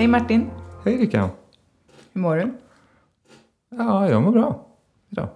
Hej 0.00 0.08
Martin, 0.08 0.50
Hej 0.84 0.96
Rickard. 0.98 1.30
hur 2.12 2.20
mår 2.20 2.36
du? 2.36 2.52
Ja, 3.76 4.08
jag 4.10 4.22
mår 4.22 4.32
bra 4.32 4.66
idag. 5.10 5.28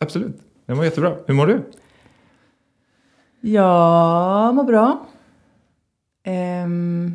Absolut. 0.00 0.36
Jag 0.66 0.76
mår 0.76 0.84
jättebra. 0.84 1.16
Hur 1.26 1.34
mår 1.34 1.46
du? 1.46 1.70
Jag 3.40 4.54
mår 4.54 4.64
bra. 4.64 5.06
Ehm, 6.24 7.14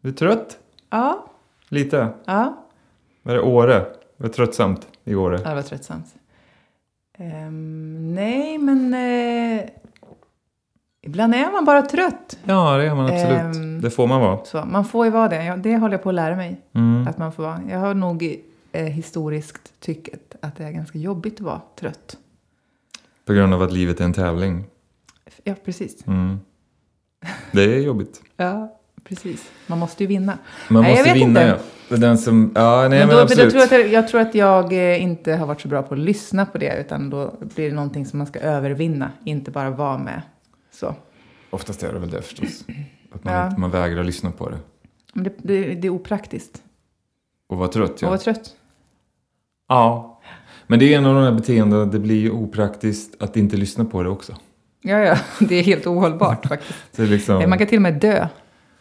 Du 0.00 0.08
är 0.08 0.12
trött? 0.12 0.58
ja, 0.90 1.26
Lite? 1.68 2.08
ja. 2.24 2.64
Var 3.22 3.34
det 3.34 3.40
Åre? 3.40 3.78
Var 4.16 4.26
det 4.28 4.28
tröttsamt 4.28 4.88
i 5.04 5.14
Åre? 5.14 5.40
Ja, 5.44 5.48
det 5.48 5.54
var 5.54 5.62
tröttsamt. 5.62 6.14
Ehm, 7.18 8.14
nej, 8.14 8.58
men 8.58 8.94
eh, 8.94 9.64
ibland 11.02 11.34
är 11.34 11.52
man 11.52 11.64
bara 11.64 11.82
trött. 11.82 12.38
Ja, 12.44 12.76
det 12.76 12.84
är 12.86 12.94
man 12.94 13.06
absolut. 13.06 13.56
Ehm. 13.56 13.75
Det 13.86 13.90
får 13.90 14.06
man 14.06 14.20
vara. 14.20 14.44
Så, 14.44 14.64
man 14.64 14.84
får 14.84 15.04
ju 15.06 15.12
vara 15.12 15.28
det. 15.28 15.44
Ja, 15.44 15.56
det 15.56 15.76
håller 15.76 15.94
jag 15.94 16.02
på 16.02 16.08
att 16.08 16.14
lära 16.14 16.36
mig. 16.36 16.60
Mm. 16.72 17.08
Att 17.08 17.18
man 17.18 17.32
får 17.32 17.42
vara. 17.42 17.60
Jag 17.70 17.78
har 17.78 17.94
nog 17.94 18.40
eh, 18.72 18.84
historiskt 18.84 19.72
tyckt 19.80 20.36
att 20.40 20.56
det 20.56 20.64
är 20.64 20.70
ganska 20.70 20.98
jobbigt 20.98 21.34
att 21.34 21.40
vara 21.40 21.60
trött. 21.80 22.16
På 23.24 23.32
grund 23.32 23.54
av 23.54 23.62
att 23.62 23.72
livet 23.72 24.00
är 24.00 24.04
en 24.04 24.12
tävling. 24.12 24.64
Ja, 25.44 25.54
precis. 25.64 26.06
Mm. 26.06 26.40
Det 27.52 27.62
är 27.62 27.78
jobbigt. 27.78 28.22
Ja, 28.36 28.78
precis. 29.04 29.50
Man 29.66 29.78
måste 29.78 30.02
ju 30.02 30.06
vinna. 30.06 30.38
Man 30.68 30.82
Nej, 30.82 30.92
jag 30.92 30.98
måste 30.98 31.14
vinna, 31.14 31.42
inte. 31.42 31.62
ja. 31.88 31.96
Den 31.96 32.18
som... 32.18 32.52
Ja, 32.54 32.80
nej 32.80 32.98
men 32.98 33.08
men, 33.08 33.16
då, 33.16 33.22
absolut. 33.22 33.54
jag, 33.54 33.68
tror 33.68 33.80
att, 33.80 33.90
jag 33.90 34.08
tror 34.08 34.20
att 34.20 34.34
jag 34.34 34.72
eh, 34.72 35.02
inte 35.02 35.34
har 35.34 35.46
varit 35.46 35.60
så 35.60 35.68
bra 35.68 35.82
på 35.82 35.94
att 35.94 36.00
lyssna 36.00 36.46
på 36.46 36.58
det. 36.58 36.80
Utan 36.80 37.10
då 37.10 37.34
blir 37.54 37.68
det 37.68 37.74
någonting 37.74 38.06
som 38.06 38.18
man 38.18 38.26
ska 38.26 38.38
övervinna. 38.40 39.10
Inte 39.24 39.50
bara 39.50 39.70
vara 39.70 39.98
med. 39.98 40.22
Så. 40.72 40.94
Oftast 41.50 41.82
är 41.82 41.92
det 41.92 41.98
väl 41.98 42.10
det 42.10 42.22
förstås. 42.22 42.64
Att 43.16 43.24
man, 43.24 43.34
Ja. 43.34 43.52
man 43.58 43.70
vägrar 43.70 44.04
lyssna 44.04 44.30
på 44.30 44.48
det. 44.48 44.58
Men 45.12 45.24
det, 45.24 45.32
det, 45.38 45.74
det 45.74 45.86
är 45.88 45.90
opraktiskt. 45.90 46.62
Och 47.48 47.58
vara 47.58 47.68
trött, 47.68 47.90
Och 47.90 48.02
ja. 48.02 48.08
vara 48.08 48.18
trött. 48.18 48.50
Ja. 49.68 50.20
Men 50.66 50.78
det 50.78 50.94
är 50.94 50.98
en 50.98 51.06
av 51.06 51.14
de 51.14 51.22
här 51.24 51.32
beteendena, 51.32 51.84
det 51.84 51.98
blir 51.98 52.16
ju 52.20 52.30
opraktiskt 52.30 53.22
att 53.22 53.36
inte 53.36 53.56
lyssna 53.56 53.84
på 53.84 54.02
det 54.02 54.08
också. 54.08 54.32
Ja, 54.82 54.98
ja. 54.98 55.16
Det 55.48 55.54
är 55.54 55.62
helt 55.62 55.86
ohållbart 55.86 56.46
faktiskt. 56.46 56.78
Är 56.98 57.06
liksom... 57.06 57.50
Man 57.50 57.58
kan 57.58 57.66
till 57.66 57.78
och 57.78 57.82
med 57.82 57.94
dö 57.94 58.28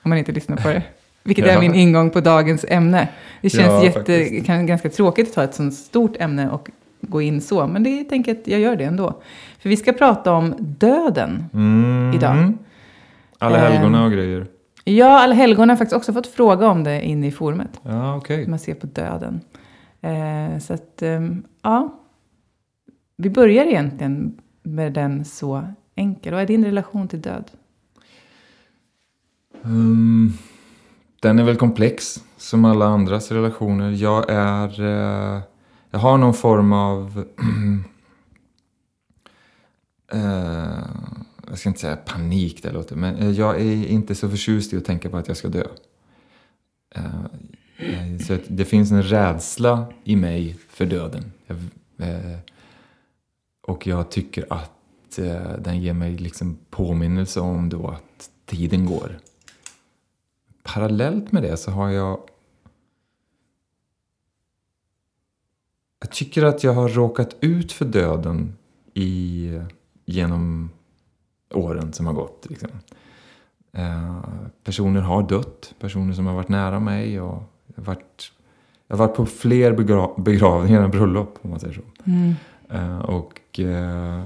om 0.02 0.10
man 0.10 0.18
inte 0.18 0.32
lyssnar 0.32 0.58
på 0.58 0.68
det. 0.68 0.84
Vilket 1.24 1.46
Ja. 1.48 1.52
är 1.52 1.60
min 1.60 1.76
ingång 1.76 2.10
på 2.10 2.20
dagens 2.22 2.66
ämne. 2.70 3.10
Det 3.42 3.50
känns 3.50 3.68
Ja, 3.68 3.84
jätte, 3.84 4.42
kan, 4.42 4.66
ganska 4.66 4.90
tråkigt 4.90 5.28
att 5.28 5.34
ta 5.34 5.44
ett 5.44 5.56
sånt 5.56 5.74
stort 5.74 6.16
ämne 6.20 6.50
och 6.50 6.70
gå 7.02 7.22
in 7.22 7.42
så. 7.42 7.68
Men 7.68 7.84
det 7.84 7.90
jag 7.90 8.10
tänker 8.10 8.32
att 8.32 8.48
jag 8.48 8.60
gör 8.60 8.76
det 8.76 8.84
ändå. 8.84 9.22
För 9.60 9.70
vi 9.70 9.78
ska 9.78 9.94
prata 9.94 10.32
om 10.34 10.56
döden. 10.60 11.46
Mm. 11.54 12.14
idag. 12.16 12.54
Alla 13.46 13.58
Ehm. 13.68 13.72
helgona 13.74 14.06
och 14.06 14.12
grejer. 14.12 14.48
Ja, 14.84 15.20
alla 15.24 15.36
helgon 15.36 15.70
har 15.70 15.76
faktiskt 15.76 15.96
också 15.96 16.14
fått 16.14 16.28
fråga 16.28 16.68
om 16.68 16.84
det 16.84 17.02
inne 17.06 17.28
i 17.28 17.32
forumet. 17.32 17.80
Ja, 17.84 18.16
okej. 18.16 18.38
Hur 18.38 18.48
man 18.48 18.60
ser 18.60 18.74
på 18.76 18.88
döden. 18.88 19.42
Eh, 20.02 20.60
så 20.60 20.74
att, 20.74 21.02
ehm, 21.02 21.44
ja. 21.62 22.00
Vi 23.18 23.30
börjar 23.30 23.66
egentligen 23.66 24.38
med 24.64 24.94
den 24.94 25.26
så 25.26 25.68
enkel. 25.96 26.34
Vad 26.34 26.42
är 26.44 26.48
din 26.48 26.66
relation 26.66 27.08
till 27.08 27.22
död? 27.22 27.52
Mm, 29.64 30.32
den 31.22 31.40
är 31.40 31.44
väl 31.44 31.56
komplex, 31.56 32.24
som 32.38 32.66
alla 32.66 32.86
andras 32.86 33.32
relationer. 33.32 33.92
Jag 33.92 34.30
är... 34.30 34.82
Eh, 34.82 35.42
jag 35.92 36.00
har 36.00 36.18
någon 36.18 36.34
form 36.34 36.74
av... 36.74 37.24
eh, 40.12 40.86
jag 41.48 41.58
ska 41.58 41.70
inte 41.70 41.82
säga 41.82 41.96
panik, 41.96 42.64
det 42.64 42.72
låter, 42.72 42.96
men 42.96 43.16
eh, 43.16 43.32
jag 43.32 43.62
är 43.62 43.88
inte 43.88 44.16
så 44.16 44.30
förtjust 44.30 44.74
i 44.74 44.78
att 44.78 44.86
tänka 44.86 45.10
på 45.10 45.18
att 45.18 45.28
jag 45.28 45.38
ska 45.38 45.48
dö. 45.48 45.68
Eh, 46.96 47.06
eh, 47.78 48.20
så 48.28 48.34
att 48.34 48.42
det 48.48 48.66
finns 48.66 48.92
en 48.92 49.04
rädsla 49.04 49.94
i 50.04 50.16
mig 50.16 50.58
för 50.70 50.86
döden. 50.86 51.32
Och 53.62 53.88
jag 53.88 54.12
tycker 54.12 54.54
att 54.54 54.72
den 55.60 55.82
ger 55.82 55.94
mig 55.94 56.18
liksom 56.18 56.58
påminnelse 56.70 57.40
om 57.40 57.70
då 57.70 57.88
att 57.88 58.30
tiden 58.46 58.86
går. 58.86 59.20
Parallellt 60.64 61.32
med 61.32 61.44
det 61.44 61.58
så 61.58 61.72
har 61.72 61.90
jag... 61.90 62.20
Jag 66.00 66.12
tycker 66.12 66.44
att 66.44 66.64
jag 66.64 66.74
har 66.74 66.90
råkat 66.90 67.36
ut 67.40 67.72
för 67.72 67.86
döden 67.86 68.58
i, 68.94 69.60
genom 70.06 70.70
åren 71.56 71.94
som 71.94 72.06
har 72.06 72.14
gått. 72.14 72.46
Liksom. 72.50 72.70
Eh, 73.74 74.20
personer 74.64 75.02
har 75.02 75.24
dött, 75.24 75.74
personer 75.80 76.14
som 76.14 76.26
har 76.26 76.34
varit 76.36 76.50
nära 76.50 76.80
mig. 76.80 77.22
Och 77.22 77.44
jag, 77.76 77.84
har 77.84 77.84
varit, 77.84 78.32
jag 78.88 78.98
har 78.98 79.08
varit 79.08 79.16
på 79.18 79.26
fler 79.26 79.74
begra- 79.74 80.22
begravningar 80.22 80.82
än 80.82 80.92
bröllop, 80.92 81.40
om 81.42 81.50
man 81.50 81.60
säger 81.60 81.74
så. 81.74 81.82
Eh, 82.76 83.00
och 83.00 83.60
eh, 83.60 84.24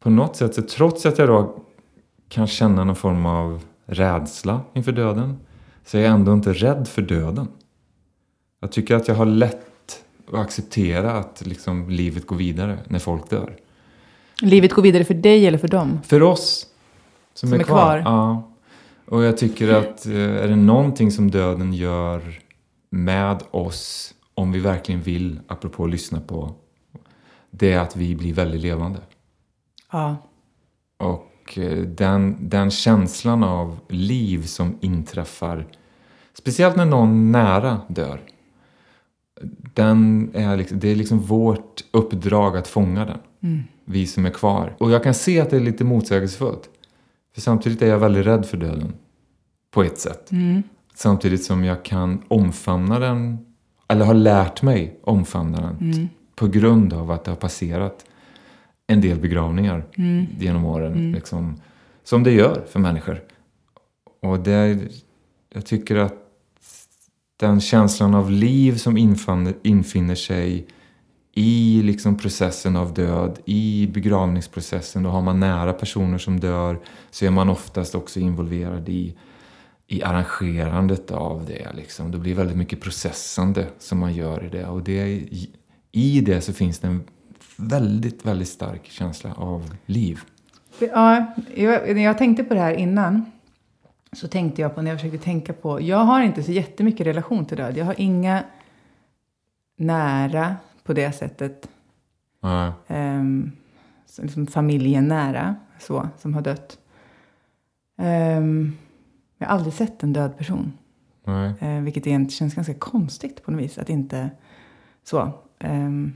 på 0.00 0.10
något 0.10 0.36
sätt, 0.36 0.54
så 0.54 0.62
trots 0.62 1.06
att 1.06 1.18
jag 1.18 1.28
då 1.28 1.54
kan 2.28 2.46
känna 2.46 2.84
någon 2.84 2.96
form 2.96 3.26
av 3.26 3.62
rädsla 3.86 4.60
inför 4.72 4.92
döden, 4.92 5.36
så 5.84 5.98
är 5.98 6.02
jag 6.02 6.12
ändå 6.12 6.32
inte 6.32 6.52
rädd 6.52 6.88
för 6.88 7.02
döden. 7.02 7.48
Jag 8.60 8.72
tycker 8.72 8.94
att 8.96 9.08
jag 9.08 9.14
har 9.14 9.26
lätt 9.26 10.04
att 10.28 10.34
acceptera 10.34 11.12
att 11.12 11.46
liksom, 11.46 11.90
livet 11.90 12.26
går 12.26 12.36
vidare 12.36 12.78
när 12.88 12.98
folk 12.98 13.30
dör. 13.30 13.56
Livet 14.40 14.72
går 14.72 14.82
vidare 14.82 15.04
för 15.04 15.14
dig 15.14 15.46
eller 15.46 15.58
för 15.58 15.68
dem? 15.68 16.00
För 16.04 16.22
oss 16.22 16.66
som, 17.34 17.48
Som 17.48 17.56
är, 17.56 17.60
är 17.60 17.64
kvar. 17.64 17.76
kvar. 17.76 18.12
Ja. 18.12 18.52
Och 19.06 19.24
jag 19.24 19.38
tycker 19.38 19.74
att 19.74 20.06
eh, 20.06 20.14
är 20.14 20.48
det 20.48 20.56
någonting 20.56 21.10
som 21.10 21.30
döden 21.30 21.72
gör 21.72 22.40
med 22.90 23.42
oss, 23.50 24.14
om 24.34 24.52
vi 24.52 24.58
verkligen 24.60 25.00
vill, 25.00 25.40
apropå 25.46 25.84
att 25.84 25.90
lyssna 25.90 26.20
på, 26.20 26.54
det 27.50 27.72
är 27.72 27.78
att 27.78 27.96
vi 27.96 28.16
blir 28.16 28.34
väldigt 28.34 28.60
levande. 28.60 29.00
Ja. 29.92 30.16
Och 30.98 31.58
eh, 31.58 31.78
den, 31.78 32.36
den 32.48 32.70
känslan 32.70 33.44
av 33.44 33.78
liv 33.88 34.42
som 34.42 34.78
inträffar, 34.80 35.66
speciellt 36.34 36.76
när 36.76 36.84
någon 36.84 37.32
nära 37.32 37.80
dör, 37.88 38.20
den 39.74 40.30
är 40.34 40.56
liksom, 40.56 40.78
det 40.78 40.88
är 40.88 40.96
liksom 40.96 41.18
vårt 41.92 42.04
uppdrag 42.04 42.56
att 42.56 42.68
fånga 42.68 43.04
den. 43.04 43.18
Vi 43.84 44.06
som 44.06 44.26
är 44.26 44.30
kvar. 44.30 44.76
Och 44.78 44.90
jag 44.90 45.02
kan 45.02 45.14
se 45.14 45.40
att 45.40 45.50
det 45.50 45.56
är 45.56 45.60
lite 45.60 45.84
motsägelsefullt. 45.84 46.70
För 47.34 47.40
samtidigt 47.40 47.82
är 47.82 47.86
jag 47.86 47.98
väldigt 47.98 48.26
rädd 48.26 48.46
för 48.46 48.56
döden. 48.56 48.92
På 49.70 49.82
ett 49.82 49.98
sätt. 49.98 50.30
Samtidigt 50.94 51.44
som 51.44 51.64
jag 51.64 51.82
kan 51.84 52.22
omfamna 52.28 52.98
den, 52.98 53.38
eller 53.88 54.04
har 54.04 54.14
lärt 54.14 54.62
mig 54.62 55.00
omfamna 55.02 55.60
den. 55.60 56.08
På 56.34 56.46
grund 56.46 56.92
av 56.92 57.10
att 57.10 57.24
det 57.24 57.30
har 57.30 57.36
passerat 57.36 58.04
en 58.86 59.00
del 59.00 59.18
begravningar 59.18 59.84
genom 60.38 60.64
åren. 60.64 61.12
Liksom, 61.12 61.54
som 62.04 62.22
det 62.22 62.30
gör 62.32 62.64
för 62.68 62.80
människor. 62.80 63.20
Och 64.22 64.40
det, 64.40 64.52
är- 64.52 64.88
jag 65.54 65.66
tycker 65.66 65.96
att 65.96 66.14
den 67.36 67.60
känslan 67.60 68.14
av 68.14 68.30
liv 68.30 68.76
som 68.76 68.96
infann, 68.96 69.54
infinner 69.62 70.14
sig 70.14 70.66
i 71.38 71.82
liksom 71.82 72.16
processen 72.18 72.76
av 72.76 72.94
död, 72.94 73.38
i 73.44 73.86
begravningsprocessen, 73.94 75.02
då 75.02 75.10
har 75.10 75.22
man 75.22 75.40
nära 75.40 75.72
personer 75.72 76.18
som 76.18 76.40
dör, 76.40 76.78
så 77.10 77.24
är 77.24 77.30
man 77.30 77.48
oftast 77.48 77.94
också 77.94 78.20
involverad 78.20 78.88
i, 78.88 79.16
i 79.86 80.02
arrangerandet 80.02 81.10
av 81.10 81.44
det. 81.46 81.72
Liksom. 81.74 82.10
Det 82.10 82.18
blir 82.18 82.34
väldigt 82.34 82.56
mycket 82.56 82.80
processande 82.80 83.66
som 83.78 83.98
man 83.98 84.14
gör 84.14 84.44
i 84.44 84.48
det. 84.48 84.66
Och 84.66 84.82
det, 84.82 85.08
i- 85.92 86.20
det 86.20 86.40
så 86.40 86.52
finns 86.52 86.78
det 86.78 86.86
en 86.88 87.04
väldigt, 87.56 88.26
väldigt 88.26 88.48
stark 88.48 88.86
känsla 88.86 89.34
av 89.34 89.74
liv. 89.86 90.20
Ja, 90.78 91.34
jag, 91.54 91.94
när 91.96 92.02
jag 92.04 92.18
tänkte 92.18 92.44
på 92.44 92.54
det 92.54 92.60
här 92.60 92.74
innan 92.74 93.24
så 94.12 94.28
tänkte 94.28 94.62
jag 94.62 94.74
på 94.74 94.82
när 94.82 94.90
jag 94.90 95.00
försökte 95.00 95.24
tänka 95.24 95.52
på, 95.52 95.80
jag 95.80 95.98
har 95.98 96.22
inte 96.22 96.42
så 96.42 96.52
jättemycket 96.52 97.06
relation 97.06 97.46
till 97.46 97.56
död. 97.56 97.76
Jag 97.76 97.84
har 97.84 97.94
inga 98.00 98.42
nära 99.78 100.56
på 100.86 100.92
det 100.92 101.12
sättet, 101.12 101.68
Ja, 102.40 102.72
um, 102.88 103.52
liksom 104.18 104.46
familjen 104.46 105.08
nära 105.08 105.56
så, 105.78 106.08
som 106.18 106.34
har 106.34 106.42
dött. 106.42 106.78
Ehm, 107.98 108.72
jag 109.38 109.46
har 109.46 109.54
aldrig 109.54 109.74
sett 109.74 110.02
en 110.02 110.12
död 110.12 110.38
person. 110.38 110.72
nej. 111.24 111.54
Eh, 111.60 111.82
vilket 111.82 112.06
egentligen 112.06 112.30
känns 112.30 112.54
ganska 112.54 112.74
konstigt 112.74 113.42
på 113.44 113.50
något 113.50 113.60
vis. 113.60 113.78
Att 113.78 113.90
inte 113.90 114.30
så. 115.04 115.30
ehm, 115.58 116.12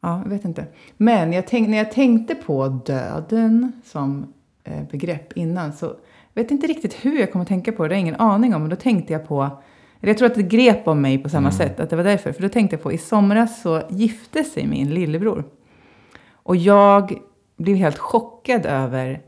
ja, 0.00 0.20
jag 0.22 0.30
vet 0.30 0.44
inte. 0.44 0.66
Men 0.96 1.32
jag 1.32 1.46
tänk, 1.46 1.68
när 1.68 1.78
jag 1.78 1.92
tänkte 1.92 2.34
på 2.34 2.68
döden 2.68 3.72
som 3.84 4.32
eh, 4.64 4.82
begrepp 4.90 5.32
innan 5.32 5.72
så 5.72 5.96
vet 6.34 6.50
inte 6.50 6.66
riktigt 6.66 6.94
hur 7.04 7.18
jag 7.18 7.32
kom 7.32 7.40
att 7.40 7.48
tänka 7.48 7.72
på 7.72 7.82
det. 7.82 7.88
Det 7.88 7.94
har 7.94 8.00
ingen 8.00 8.16
aning 8.20 8.54
om. 8.54 8.60
Men 8.62 8.70
då 8.70 8.76
tänkte 8.76 9.12
jag 9.12 9.28
på 9.28 9.62
jag 10.08 10.18
tror 10.18 10.26
att 10.28 10.34
det 10.34 10.42
grep 10.42 10.88
om 10.88 11.00
mig 11.00 11.18
på 11.18 11.28
samma 11.28 11.50
sätt. 11.50 11.80
Att 11.80 11.90
det 11.90 11.96
var 11.96 12.04
därför. 12.04 12.32
För 12.32 12.42
då 12.42 12.48
tänkte 12.48 12.76
jag 12.76 12.82
på 12.82 12.92
i 12.92 12.98
somras 12.98 13.62
så 13.62 13.82
gifte 13.90 14.44
sig 14.44 14.66
min 14.66 14.90
lillebror. 14.90 15.44
Och 16.32 16.56
jag 16.56 17.12
blev 17.56 17.76
helt 17.76 17.98
chockad 17.98 18.66
över 18.66 19.20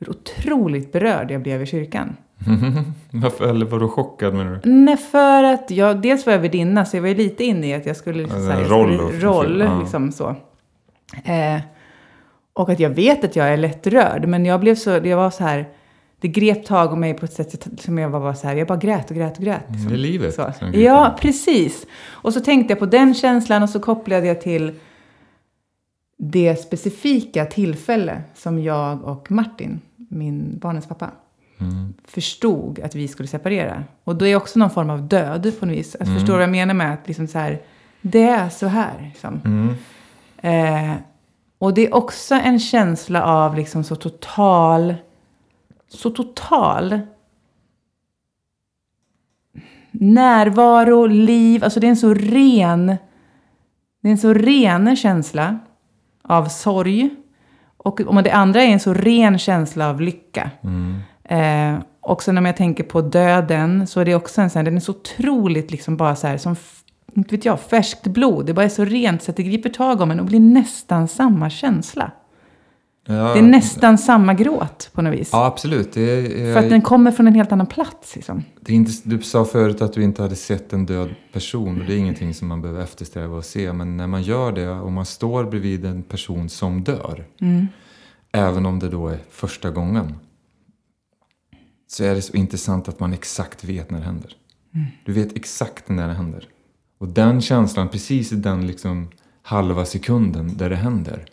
hur 0.00 0.10
otroligt 0.10 0.92
berörd 0.92 1.30
jag 1.30 1.42
blev 1.42 1.62
i 1.62 1.66
kyrkan. 1.66 2.16
Varför, 3.10 3.48
eller 3.48 3.66
var 3.66 3.78
du 3.80 3.88
chockad 3.88 4.34
menar 4.34 4.60
du? 4.62 4.70
Nej, 4.70 4.96
för 4.96 5.42
att 5.44 5.70
jag, 5.70 6.02
dels 6.02 6.26
var 6.26 6.32
jag 6.32 6.40
värdinna 6.40 6.84
så 6.84 6.96
jag 6.96 7.02
var 7.02 7.08
ju 7.08 7.14
lite 7.14 7.44
inne 7.44 7.66
i 7.66 7.74
att 7.74 7.86
jag 7.86 7.96
skulle... 7.96 8.22
Liksom, 8.22 8.40
Ja, 8.40 8.46
så 8.46 8.52
här, 8.52 8.62
en 8.62 8.68
jag 8.68 8.72
roll 8.72 9.08
skulle- 9.08 9.26
roll 9.26 9.60
ja. 9.60 9.80
liksom 9.80 10.12
så. 10.12 10.28
Eh, 11.24 11.60
och 12.52 12.70
att 12.70 12.80
jag 12.80 12.90
vet 12.90 13.24
att 13.24 13.36
jag 13.36 13.48
är 13.48 13.56
lättrörd, 13.56 14.26
men 14.28 14.46
jag 14.46 14.60
blev 14.60 14.74
så, 14.74 14.90
jag 14.90 15.16
var 15.16 15.30
så 15.30 15.44
här, 15.44 15.68
det 16.22 16.28
grep 16.28 16.66
tag 16.66 16.92
om 16.92 17.00
mig 17.00 17.14
på 17.14 17.24
ett 17.24 17.32
sätt 17.32 17.66
som 17.80 17.98
jag 17.98 18.10
var 18.10 18.20
bara 18.20 18.34
så 18.34 18.46
här, 18.46 18.56
jag 18.56 18.68
bara 18.68 18.78
grät 18.78 19.10
och 19.10 19.16
grät 19.16 19.36
och 19.38 19.44
grät. 19.44 19.68
Mm, 19.70 19.88
Det 19.88 19.94
är 19.94 19.98
livet. 19.98 20.34
Så. 20.34 20.52
Ja, 20.72 21.16
precis. 21.20 21.86
Och 22.10 22.32
så 22.32 22.40
tänkte 22.40 22.72
jag 22.72 22.78
på 22.78 22.86
den 22.86 23.14
känslan 23.14 23.62
och 23.62 23.68
så 23.70 23.80
kopplade 23.80 24.26
jag 24.26 24.40
till 24.40 24.72
det 26.18 26.56
specifika 26.56 27.44
tillfälle 27.46 28.22
som 28.34 28.62
jag 28.62 29.04
och 29.04 29.30
Martin, 29.30 29.80
min 29.96 30.58
barnens 30.58 30.86
pappa, 30.88 31.10
Mm. 31.60 31.94
förstod 32.04 32.80
att 32.80 32.94
vi 32.94 33.08
skulle 33.08 33.28
separera. 33.28 33.84
Och 34.04 34.16
då 34.16 34.26
är 34.26 34.36
också 34.36 34.58
någon 34.58 34.70
form 34.70 34.90
av 34.90 35.08
död 35.08 35.52
på 35.60 35.66
något 35.66 35.74
vis. 35.76 35.94
Att 36.00 36.08
Förstår 36.08 36.26
du 36.26 36.32
vad 36.32 36.42
jag 36.42 36.50
menar 36.50 36.74
med 36.74 36.92
att 36.92 37.08
liksom 37.08 37.26
så 37.26 37.38
här, 37.38 37.60
det 38.00 38.22
är 38.22 38.48
så 38.48 38.66
här. 38.66 39.10
Liksom. 39.12 39.40
Mm. 39.44 39.74
Eh, 40.90 40.96
och 41.58 41.74
det 41.74 41.86
är 41.86 41.94
också 41.94 42.34
en 42.34 42.58
känsla 42.58 43.24
av 43.24 43.56
liksom 43.56 43.84
så 43.84 43.96
total, 43.96 44.94
så 45.92 46.10
total 46.10 47.00
närvaro, 49.90 51.06
liv. 51.06 51.64
Alltså 51.64 51.80
det 51.80 51.86
är 51.86 51.88
en 51.88 51.96
så 51.96 52.14
ren, 52.14 52.86
det 54.02 54.08
är 54.08 54.12
en 54.12 54.18
så 54.18 54.34
ren 54.34 54.96
känsla 54.96 55.58
av 56.22 56.44
sorg. 56.44 57.10
Och 57.76 58.00
om 58.00 58.22
det 58.22 58.30
andra 58.30 58.62
är 58.62 58.66
en 58.66 58.80
så 58.80 58.94
ren 58.94 59.38
känsla 59.38 59.90
av 59.90 60.00
lycka. 60.00 60.50
Mm. 60.62 61.00
Eh, 61.24 61.82
också 62.00 62.32
när 62.32 62.42
jag 62.42 62.56
tänker 62.56 62.84
på 62.84 63.00
döden 63.00 63.86
så 63.86 64.00
är 64.00 64.04
det 64.04 64.14
också 64.14 64.40
en 64.40 64.50
sån 64.50 64.60
här, 64.60 64.64
den 64.64 64.76
är 64.76 64.80
så 64.80 64.92
otroligt 64.92 65.70
liksom 65.70 65.96
bara 65.96 66.16
så 66.16 66.26
här 66.26 66.36
som, 66.36 66.56
inte 67.14 67.36
vet 67.36 67.44
jag, 67.44 67.60
färskt 67.60 68.06
blod. 68.06 68.46
Det 68.46 68.54
bara 68.54 68.64
är 68.64 68.68
så 68.68 68.84
rent 68.84 69.22
så 69.22 69.30
att 69.30 69.36
det 69.36 69.42
griper 69.42 69.70
tag 69.70 70.00
om 70.00 70.10
en 70.10 70.20
och 70.20 70.26
blir 70.26 70.40
nästan 70.40 71.08
samma 71.08 71.50
känsla. 71.50 72.10
Ja, 73.04 73.14
Det 73.14 73.38
är 73.38 73.42
nästan 73.42 73.98
samma 73.98 74.34
gråt 74.34 74.90
på 74.92 75.02
något 75.02 75.14
vis. 75.14 75.30
Ja, 75.32 75.46
absolut. 75.46 75.96
Är, 75.96 76.52
För 76.52 76.60
att 76.60 76.70
den 76.70 76.82
kommer 76.82 77.10
från 77.10 77.26
en 77.26 77.34
helt 77.34 77.52
annan 77.52 77.66
plats 77.66 78.16
liksom. 78.16 78.44
inte, 78.68 78.92
du 79.04 79.22
sa 79.22 79.44
förut 79.44 79.82
att 79.82 79.92
du 79.92 80.02
inte 80.02 80.22
hade 80.22 80.36
sett 80.36 80.72
en 80.72 80.86
död 80.86 81.14
person. 81.32 81.80
Och 81.80 81.86
det 81.86 81.94
är 81.94 81.98
ingenting 81.98 82.34
som 82.34 82.48
man 82.48 82.62
behöver 82.62 82.82
eftersträva 82.82 83.38
att 83.38 83.46
se. 83.46 83.72
Men 83.72 83.96
när 83.96 84.06
man 84.06 84.22
gör 84.22 84.52
det 84.52 84.70
och 84.70 84.92
man 84.92 85.06
står 85.06 85.44
bredvid 85.44 85.84
en 85.84 86.02
person 86.02 86.48
som 86.48 86.82
dör. 86.84 87.24
Mm. 87.40 87.66
Även 88.32 88.66
om 88.66 88.78
det 88.78 88.88
då 88.88 89.08
är 89.08 89.18
första 89.30 89.70
gången. 89.70 90.14
Så 91.86 92.04
är 92.04 92.14
det 92.14 92.22
så 92.22 92.36
intressant 92.36 92.88
att 92.88 93.00
man 93.00 93.12
exakt 93.12 93.64
vet 93.64 93.90
när 93.90 93.98
det 93.98 94.04
händer. 94.04 94.36
Du 95.04 95.12
vet 95.12 95.36
exakt 95.36 95.88
när 95.88 96.08
det 96.08 96.14
händer. 96.14 96.48
Och 96.98 97.08
den 97.08 97.40
känslan, 97.40 97.88
precis 97.88 98.32
i 98.32 98.36
den 98.36 98.66
liksom 98.66 99.08
halva 99.42 99.84
sekunden 99.84 100.56
där 100.56 100.70
det 100.70 100.76
händer. 100.76 101.24